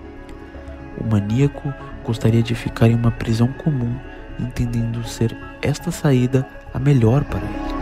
O 0.98 1.10
maníaco 1.10 1.72
gostaria 2.04 2.42
de 2.42 2.54
ficar 2.54 2.88
em 2.88 2.94
uma 2.94 3.10
prisão 3.10 3.48
comum, 3.48 3.96
entendendo 4.38 5.08
ser 5.08 5.34
esta 5.62 5.90
saída 5.90 6.46
a 6.74 6.78
melhor 6.78 7.24
para 7.24 7.40
ele. 7.40 7.80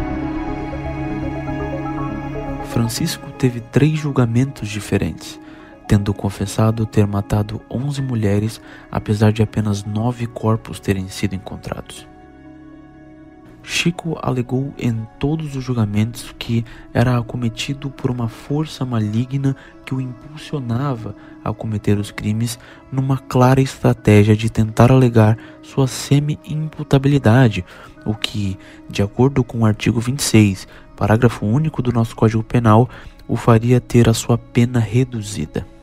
Francisco 2.66 3.32
teve 3.32 3.58
três 3.60 3.98
julgamentos 3.98 4.68
diferentes, 4.68 5.40
tendo 5.88 6.12
confessado 6.12 6.84
ter 6.84 7.06
matado 7.06 7.62
11 7.70 8.02
mulheres, 8.02 8.60
apesar 8.92 9.32
de 9.32 9.42
apenas 9.42 9.84
nove 9.84 10.26
corpos 10.26 10.78
terem 10.78 11.08
sido 11.08 11.34
encontrados. 11.34 12.06
Chico 13.62 14.18
alegou 14.22 14.72
em 14.78 15.06
todos 15.18 15.54
os 15.54 15.64
julgamentos 15.64 16.34
que 16.38 16.64
era 16.92 17.18
acometido 17.18 17.90
por 17.90 18.10
uma 18.10 18.28
força 18.28 18.84
maligna 18.84 19.56
que 19.84 19.94
o 19.94 20.00
impulsionava 20.00 21.14
a 21.44 21.52
cometer 21.52 21.98
os 21.98 22.10
crimes 22.10 22.58
numa 22.90 23.18
clara 23.18 23.60
estratégia 23.60 24.36
de 24.36 24.50
tentar 24.50 24.90
alegar 24.90 25.36
sua 25.62 25.86
semi-imputabilidade, 25.86 27.64
o 28.06 28.14
que, 28.14 28.58
de 28.88 29.02
acordo 29.02 29.44
com 29.44 29.60
o 29.60 29.66
artigo 29.66 30.00
26, 30.00 30.66
parágrafo 30.96 31.46
único 31.46 31.82
do 31.82 31.92
nosso 31.92 32.16
Código 32.16 32.42
Penal, 32.42 32.88
o 33.26 33.36
faria 33.36 33.80
ter 33.80 34.08
a 34.08 34.14
sua 34.14 34.38
pena 34.38 34.78
reduzida. 34.78 35.77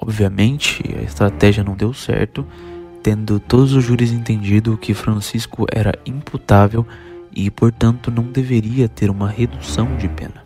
Obviamente, 0.00 0.82
a 0.98 1.02
estratégia 1.02 1.64
não 1.64 1.76
deu 1.76 1.92
certo 1.92 2.46
tendo 3.02 3.40
todos 3.40 3.72
os 3.72 3.84
júris 3.84 4.12
entendido 4.12 4.76
que 4.76 4.92
Francisco 4.92 5.66
era 5.72 5.98
imputável 6.04 6.86
e, 7.34 7.50
portanto, 7.50 8.10
não 8.10 8.24
deveria 8.24 8.88
ter 8.88 9.10
uma 9.10 9.28
redução 9.28 9.96
de 9.96 10.08
pena. 10.08 10.44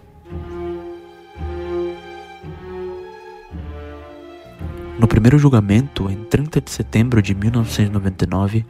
No 4.99 5.09
primeiro 5.09 5.39
julgamento, 5.39 6.09
em 6.11 6.25
30 6.25 6.61
de 6.61 6.71
setembro 6.71 7.21
de 7.21 7.35
1999, 7.35 8.65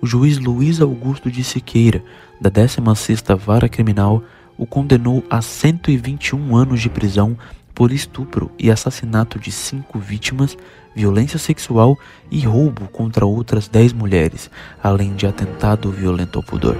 o 0.00 0.06
juiz 0.06 0.38
Luiz 0.38 0.80
Augusto 0.80 1.30
de 1.30 1.44
Siqueira, 1.44 2.02
da 2.40 2.50
16ª 2.50 3.36
Vara 3.36 3.68
Criminal, 3.68 4.24
o 4.56 4.66
condenou 4.66 5.24
a 5.30 5.40
121 5.40 6.56
anos 6.56 6.80
de 6.80 6.88
prisão 6.88 7.36
por 7.80 7.92
estupro 7.92 8.50
e 8.58 8.70
assassinato 8.70 9.38
de 9.38 9.50
cinco 9.50 9.98
vítimas, 9.98 10.54
violência 10.94 11.38
sexual 11.38 11.98
e 12.30 12.40
roubo 12.40 12.86
contra 12.88 13.24
outras 13.24 13.68
dez 13.68 13.90
mulheres, 13.90 14.50
além 14.82 15.14
de 15.14 15.26
atentado 15.26 15.90
violento 15.90 16.38
ao 16.38 16.42
pudor. 16.42 16.76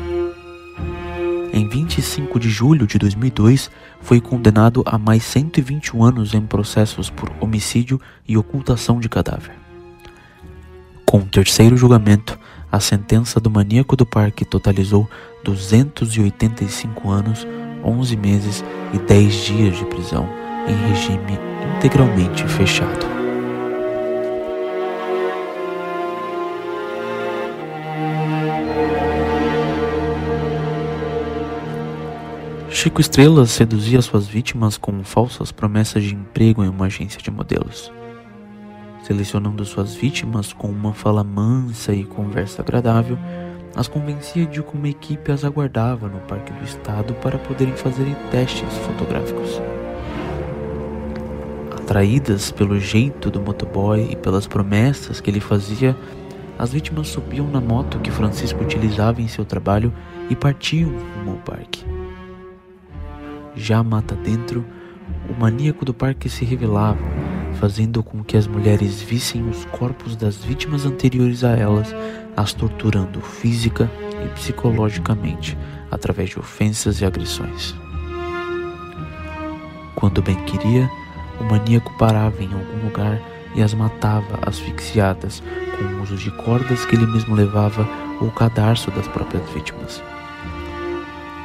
Em 1.54 1.66
25 1.66 2.38
de 2.38 2.50
julho 2.50 2.86
de 2.86 2.98
2002, 2.98 3.70
foi 4.02 4.20
condenado 4.20 4.82
a 4.84 4.98
mais 4.98 5.22
121 5.22 6.04
anos 6.04 6.34
em 6.34 6.42
processos 6.42 7.08
por 7.08 7.32
homicídio 7.40 7.98
e 8.28 8.36
ocultação 8.36 9.00
de 9.00 9.08
cadáver. 9.08 9.54
Com 11.06 11.20
o 11.20 11.24
terceiro 11.24 11.78
julgamento, 11.78 12.38
a 12.70 12.78
sentença 12.78 13.40
do 13.40 13.50
maníaco 13.50 13.96
do 13.96 14.04
parque 14.04 14.44
totalizou 14.44 15.08
285 15.44 17.08
anos, 17.08 17.46
11 17.82 18.16
meses 18.18 18.62
e 18.92 18.98
10 18.98 19.34
dias 19.46 19.78
de 19.78 19.86
prisão 19.86 20.39
em 20.68 20.88
regime 20.88 21.38
integralmente 21.76 22.46
fechado. 22.46 23.20
Chico 32.70 33.00
Estrela 33.00 33.44
seduzia 33.44 34.00
suas 34.00 34.26
vítimas 34.26 34.78
com 34.78 35.04
falsas 35.04 35.52
promessas 35.52 36.02
de 36.02 36.14
emprego 36.14 36.64
em 36.64 36.68
uma 36.68 36.86
agência 36.86 37.20
de 37.20 37.30
modelos. 37.30 37.92
Selecionando 39.02 39.64
suas 39.66 39.94
vítimas 39.94 40.52
com 40.52 40.68
uma 40.68 40.94
fala 40.94 41.22
mansa 41.22 41.92
e 41.92 42.04
conversa 42.04 42.62
agradável, 42.62 43.18
as 43.76 43.86
convencia 43.86 44.46
de 44.46 44.62
que 44.62 44.74
uma 44.74 44.88
equipe 44.88 45.30
as 45.30 45.44
aguardava 45.44 46.08
no 46.08 46.20
Parque 46.20 46.52
do 46.52 46.64
Estado 46.64 47.12
para 47.14 47.38
poderem 47.38 47.74
fazer 47.74 48.06
testes 48.30 48.72
fotográficos. 48.78 49.60
Atraídas 51.90 52.53
pelo 52.53 52.79
jeito 52.79 53.33
do 53.33 53.40
motoboy 53.40 54.12
e 54.12 54.14
pelas 54.14 54.46
promessas 54.46 55.20
que 55.20 55.29
ele 55.29 55.40
fazia, 55.40 55.96
as 56.57 56.72
vítimas 56.72 57.09
subiam 57.09 57.48
na 57.48 57.61
moto 57.61 57.98
que 57.98 58.12
Francisco 58.12 58.62
utilizava 58.62 59.20
em 59.20 59.26
seu 59.26 59.44
trabalho 59.44 59.92
e 60.31 60.37
partiam 60.37 60.88
rumo 60.88 61.33
ao 61.33 61.37
parque. 61.38 61.85
Já 63.57 63.83
mata 63.83 64.14
dentro, 64.14 64.64
o 65.29 65.33
maníaco 65.33 65.85
do 65.85 65.92
parque 65.92 66.29
se 66.29 66.44
revelava, 66.44 67.00
fazendo 67.55 68.05
com 68.05 68.22
que 68.22 68.37
as 68.37 68.46
mulheres 68.46 69.03
vissem 69.03 69.42
os 69.48 69.64
corpos 69.64 70.14
das 70.14 70.37
vítimas 70.37 70.87
anteriores 70.87 71.42
a 71.42 71.57
elas, 71.57 71.92
as 72.37 72.53
torturando 72.53 73.20
física 73.20 73.90
e 74.24 74.29
psicologicamente 74.35 75.59
através 75.90 76.31
de 76.31 76.38
ofensas 76.38 77.00
e 77.00 77.05
agressões. 77.05 77.74
Quando 79.96 80.22
bem 80.22 80.37
queria, 80.44 80.88
o 81.40 81.44
maníaco 81.44 81.92
parava 81.94 82.42
em 82.42 82.53
algum 82.53 82.85
lugar 82.85 83.20
e 83.55 83.62
as 83.62 83.74
matava 83.74 84.38
asfixiadas 84.46 85.42
com 85.76 85.85
o 85.85 86.03
uso 86.03 86.16
de 86.16 86.31
cordas 86.31 86.85
que 86.85 86.94
ele 86.94 87.07
mesmo 87.07 87.35
levava 87.35 87.88
ou 88.20 88.29
o 88.29 88.33
cadarço 88.33 88.90
das 88.90 89.09
próprias 89.09 89.48
vítimas. 89.50 90.03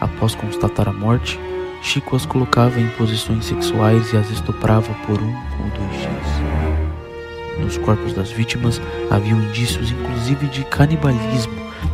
Após 0.02 0.36
constatar 0.36 0.88
a 0.88 0.94
morte, 0.94 1.40
Chico 1.82 2.16
as 2.16 2.26
colocava 2.26 2.80
em 2.80 2.90
posições 2.90 3.46
sexuais 3.46 4.12
e 4.12 4.18
as 4.18 4.30
estuprava 4.32 4.94
por 5.06 5.22
um 5.22 5.34
ou 5.34 5.70
dois 5.78 6.02
dias. 6.02 7.60
Nos 7.60 7.78
corpos 7.78 8.14
das 8.14 8.32
vítimas 8.32 8.82
haviam 9.10 9.40
indícios 9.40 9.92
inclusive 9.92 10.48
de 10.48 10.64
canibalismo, 10.66 11.54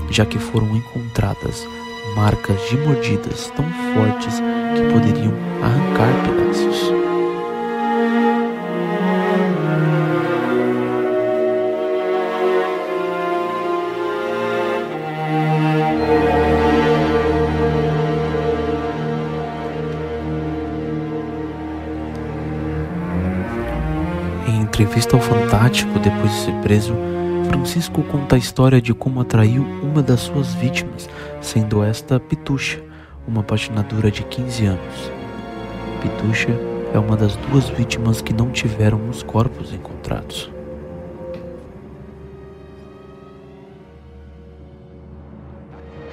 já 0.10 0.26
que 0.26 0.40
foram 0.40 0.76
encontradas 0.76 1.68
marcas 2.16 2.58
de 2.70 2.78
mordidas 2.78 3.52
tão 3.56 3.66
fortes 3.94 4.42
que 4.76 4.94
poderiam 4.94 5.34
arrancar 5.62 6.14
pedaços. 6.24 7.11
Entrevista 24.82 25.16
ao 25.16 25.22
Fantástico 25.22 26.00
depois 26.00 26.32
de 26.32 26.40
ser 26.40 26.54
preso, 26.64 26.96
Francisco 27.48 28.02
conta 28.02 28.36
a 28.36 28.40
história 28.40 28.82
de 28.82 28.96
como 28.96 29.22
atraiu 29.22 29.62
uma 29.84 30.02
das 30.02 30.22
suas 30.22 30.56
vítimas, 30.56 31.08
sendo 31.40 31.84
esta 31.84 32.20
Pitucha, 32.20 32.82
uma 33.28 33.44
patinadora 33.44 34.10
de 34.10 34.24
15 34.24 34.66
anos. 34.66 35.12
Pitucha 36.02 36.50
é 36.96 36.98
uma 36.98 37.16
das 37.16 37.36
duas 37.36 37.70
vítimas 37.70 38.22
que 38.24 38.34
não 38.34 38.50
tiveram 38.50 39.08
os 39.08 39.22
corpos 39.22 39.72
encontrados. 39.72 40.50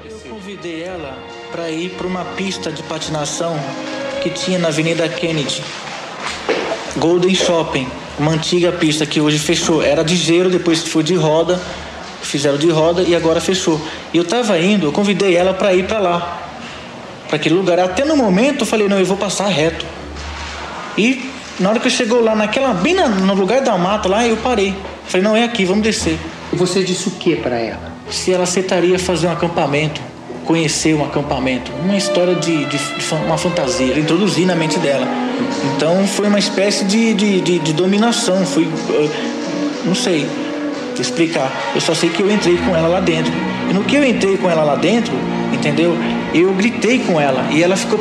Eu 0.04 0.18
convidei 0.30 0.82
ela 0.82 1.16
para 1.50 1.70
ir 1.70 1.88
para 1.92 2.06
uma 2.06 2.24
pista 2.36 2.70
de 2.70 2.82
patinação 2.82 3.56
que 4.22 4.28
tinha 4.28 4.58
na 4.58 4.68
Avenida 4.68 5.08
Kennedy, 5.08 5.64
Golden 6.98 7.34
Shopping, 7.34 7.88
uma 8.18 8.32
antiga 8.32 8.72
pista 8.72 9.06
que 9.06 9.20
hoje 9.20 9.38
fechou. 9.38 9.82
Era 9.82 10.02
de 10.02 10.16
gelo, 10.16 10.50
depois 10.50 10.82
foi 10.82 11.02
de 11.02 11.14
roda, 11.14 11.60
fizeram 12.22 12.58
de 12.58 12.70
roda 12.70 13.02
e 13.02 13.14
agora 13.14 13.40
fechou. 13.40 13.80
E 14.12 14.16
eu 14.16 14.22
estava 14.22 14.58
indo, 14.58 14.86
eu 14.86 14.92
convidei 14.92 15.36
ela 15.36 15.54
para 15.54 15.74
ir 15.74 15.86
para 15.86 15.98
lá, 15.98 16.48
para 17.26 17.36
aquele 17.36 17.54
lugar. 17.54 17.78
Até 17.78 18.04
no 18.04 18.16
momento 18.16 18.62
eu 18.62 18.66
falei, 18.66 18.88
não, 18.88 18.98
eu 18.98 19.06
vou 19.06 19.16
passar 19.16 19.48
reto. 19.48 19.84
E 20.96 21.30
na 21.60 21.70
hora 21.70 21.80
que 21.80 21.86
eu 21.86 21.90
chegou 21.90 22.22
lá, 22.22 22.34
naquela, 22.34 22.74
bem 22.74 22.94
na, 22.94 23.08
no 23.08 23.34
lugar 23.34 23.60
da 23.60 23.76
mata 23.78 24.08
lá, 24.08 24.26
eu 24.26 24.36
parei. 24.38 24.74
Falei, 25.06 25.24
não, 25.24 25.36
é 25.36 25.44
aqui, 25.44 25.64
vamos 25.64 25.82
descer. 25.82 26.18
E 26.52 26.56
você 26.56 26.82
disse 26.82 27.08
o 27.08 27.12
que 27.12 27.36
para 27.36 27.58
ela? 27.58 27.92
Se 28.10 28.32
ela 28.32 28.44
aceitaria 28.44 28.98
fazer 28.98 29.26
um 29.26 29.32
acampamento 29.32 30.00
conhecer 30.48 30.94
um 30.94 31.04
acampamento, 31.04 31.70
uma 31.72 31.94
história 31.94 32.34
de, 32.34 32.64
de, 32.64 32.78
de 32.78 33.14
uma 33.26 33.36
fantasia, 33.36 33.98
introduzir 33.98 34.46
na 34.46 34.54
mente 34.54 34.78
dela. 34.78 35.06
Então 35.76 36.06
foi 36.06 36.28
uma 36.28 36.38
espécie 36.38 36.84
de, 36.84 37.14
de, 37.14 37.40
de, 37.40 37.58
de 37.58 37.72
dominação, 37.72 38.44
foi, 38.44 38.68
não 39.84 39.94
sei 39.94 40.28
explicar. 40.98 41.50
Eu 41.74 41.80
só 41.80 41.94
sei 41.94 42.10
que 42.10 42.22
eu 42.22 42.30
entrei 42.30 42.56
com 42.56 42.74
ela 42.74 42.88
lá 42.88 43.00
dentro. 43.00 43.32
E 43.70 43.72
no 43.72 43.84
que 43.84 43.96
eu 43.96 44.04
entrei 44.04 44.36
com 44.36 44.50
ela 44.50 44.62
lá 44.64 44.74
dentro, 44.74 45.12
entendeu? 45.52 45.96
Eu 46.34 46.52
gritei 46.54 46.98
com 47.00 47.20
ela 47.20 47.46
e 47.50 47.62
ela 47.62 47.76
ficou 47.76 48.00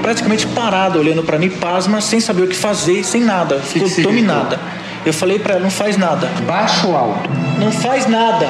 praticamente 0.00 0.46
parada, 0.46 0.98
olhando 0.98 1.22
para 1.22 1.38
mim, 1.38 1.50
pasma, 1.50 2.00
sem 2.00 2.20
saber 2.20 2.42
o 2.42 2.48
que 2.48 2.56
fazer, 2.56 3.04
sem 3.04 3.22
nada, 3.22 3.58
ficou 3.58 3.88
dominada. 4.02 4.58
Eu 5.04 5.12
falei 5.12 5.38
para 5.38 5.54
ela, 5.54 5.62
não 5.62 5.70
faz 5.70 5.96
nada. 5.96 6.30
Baixo 6.46 6.88
ou 6.88 6.96
alto? 6.96 7.30
Não 7.58 7.70
faz 7.70 8.06
nada. 8.06 8.46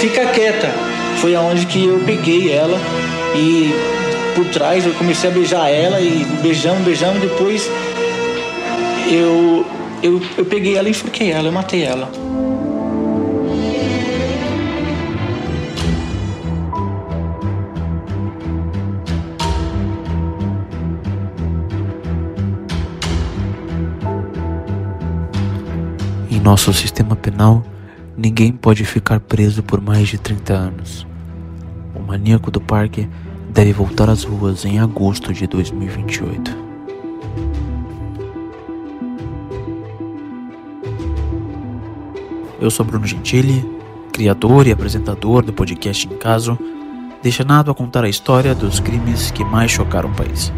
Fica 0.00 0.26
quieta 0.26 0.68
foi 1.20 1.34
aonde 1.34 1.66
que 1.66 1.84
eu 1.84 2.00
peguei 2.06 2.52
ela 2.52 2.78
e 3.34 3.74
por 4.38 4.46
trás 4.50 4.86
eu 4.86 4.94
comecei 4.94 5.28
a 5.28 5.32
beijar 5.32 5.68
ela 5.68 6.00
e 6.00 6.24
beijando, 6.40 6.84
beijando, 6.84 7.18
depois 7.18 7.68
eu, 9.10 9.66
eu, 10.00 10.22
eu 10.36 10.44
peguei 10.44 10.76
ela 10.76 10.86
e 10.86 10.92
enforquei 10.92 11.32
ela, 11.32 11.48
eu 11.48 11.52
matei 11.52 11.82
ela. 11.82 12.08
Em 26.30 26.38
nosso 26.38 26.72
sistema 26.72 27.16
penal, 27.16 27.64
ninguém 28.16 28.52
pode 28.52 28.84
ficar 28.84 29.18
preso 29.18 29.64
por 29.64 29.80
mais 29.80 30.06
de 30.06 30.16
30 30.16 30.52
anos 30.52 31.08
maníaco 32.08 32.50
do 32.50 32.58
parque 32.58 33.06
deve 33.48 33.72
voltar 33.72 34.08
às 34.08 34.24
ruas 34.24 34.64
em 34.64 34.78
agosto 34.78 35.32
de 35.32 35.46
2028. 35.46 36.68
Eu 42.60 42.70
sou 42.70 42.84
Bruno 42.84 43.06
Gentili, 43.06 43.64
criador 44.12 44.66
e 44.66 44.72
apresentador 44.72 45.44
do 45.44 45.52
podcast 45.52 46.06
Em 46.06 46.16
Caso, 46.16 46.58
destinado 47.22 47.70
a 47.70 47.74
contar 47.74 48.04
a 48.04 48.08
história 48.08 48.54
dos 48.54 48.80
crimes 48.80 49.30
que 49.30 49.44
mais 49.44 49.70
chocaram 49.70 50.10
o 50.10 50.14
país. 50.14 50.52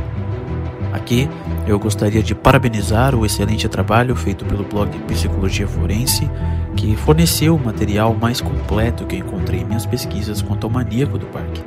Aqui 0.93 1.29
eu 1.67 1.79
gostaria 1.79 2.23
de 2.23 2.35
parabenizar 2.35 3.15
o 3.15 3.25
excelente 3.25 3.69
trabalho 3.69 4.17
feito 4.17 4.45
pelo 4.45 4.65
blog 4.65 4.91
Psicologia 5.07 5.69
Forense, 5.69 6.29
que 6.75 6.97
forneceu 6.97 7.55
o 7.55 7.65
material 7.65 8.15
mais 8.15 8.41
completo 8.41 9.07
que 9.07 9.17
encontrei 9.17 9.61
em 9.61 9.65
minhas 9.65 9.87
pesquisas 9.87 10.43
quanto 10.43 10.67
ao 10.67 10.73
maníaco 10.73 11.19
do 11.19 11.27
parque. 11.27 11.63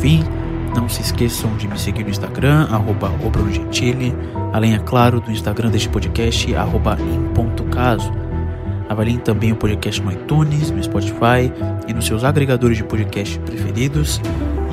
Enfim, 0.00 0.24
não 0.74 0.88
se 0.88 1.02
esqueçam 1.02 1.54
de 1.58 1.68
me 1.68 1.78
seguir 1.78 2.04
no 2.04 2.08
Instagram, 2.08 2.66
arroba 2.70 3.10
Gentili, 3.50 4.16
além, 4.50 4.74
é 4.74 4.78
claro, 4.78 5.20
do 5.20 5.30
Instagram 5.30 5.68
deste 5.68 5.90
podcast, 5.90 6.54
arroba. 6.54 6.96
Avaliem 8.88 9.18
também 9.18 9.52
o 9.52 9.56
podcast 9.56 10.00
no 10.00 10.10
iTunes, 10.10 10.70
no 10.70 10.82
Spotify 10.82 11.52
e 11.86 11.92
nos 11.92 12.06
seus 12.06 12.24
agregadores 12.24 12.78
de 12.78 12.84
podcast 12.84 13.38
preferidos. 13.40 14.22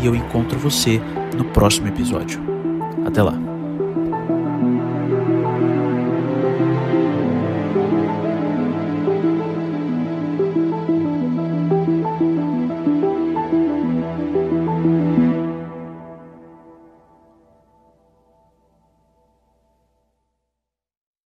E 0.02 0.06
eu 0.06 0.16
encontro 0.16 0.58
você 0.58 1.02
no 1.36 1.44
próximo 1.44 1.90
episódio. 1.90 2.40
Até 3.06 3.22
lá! 3.22 3.47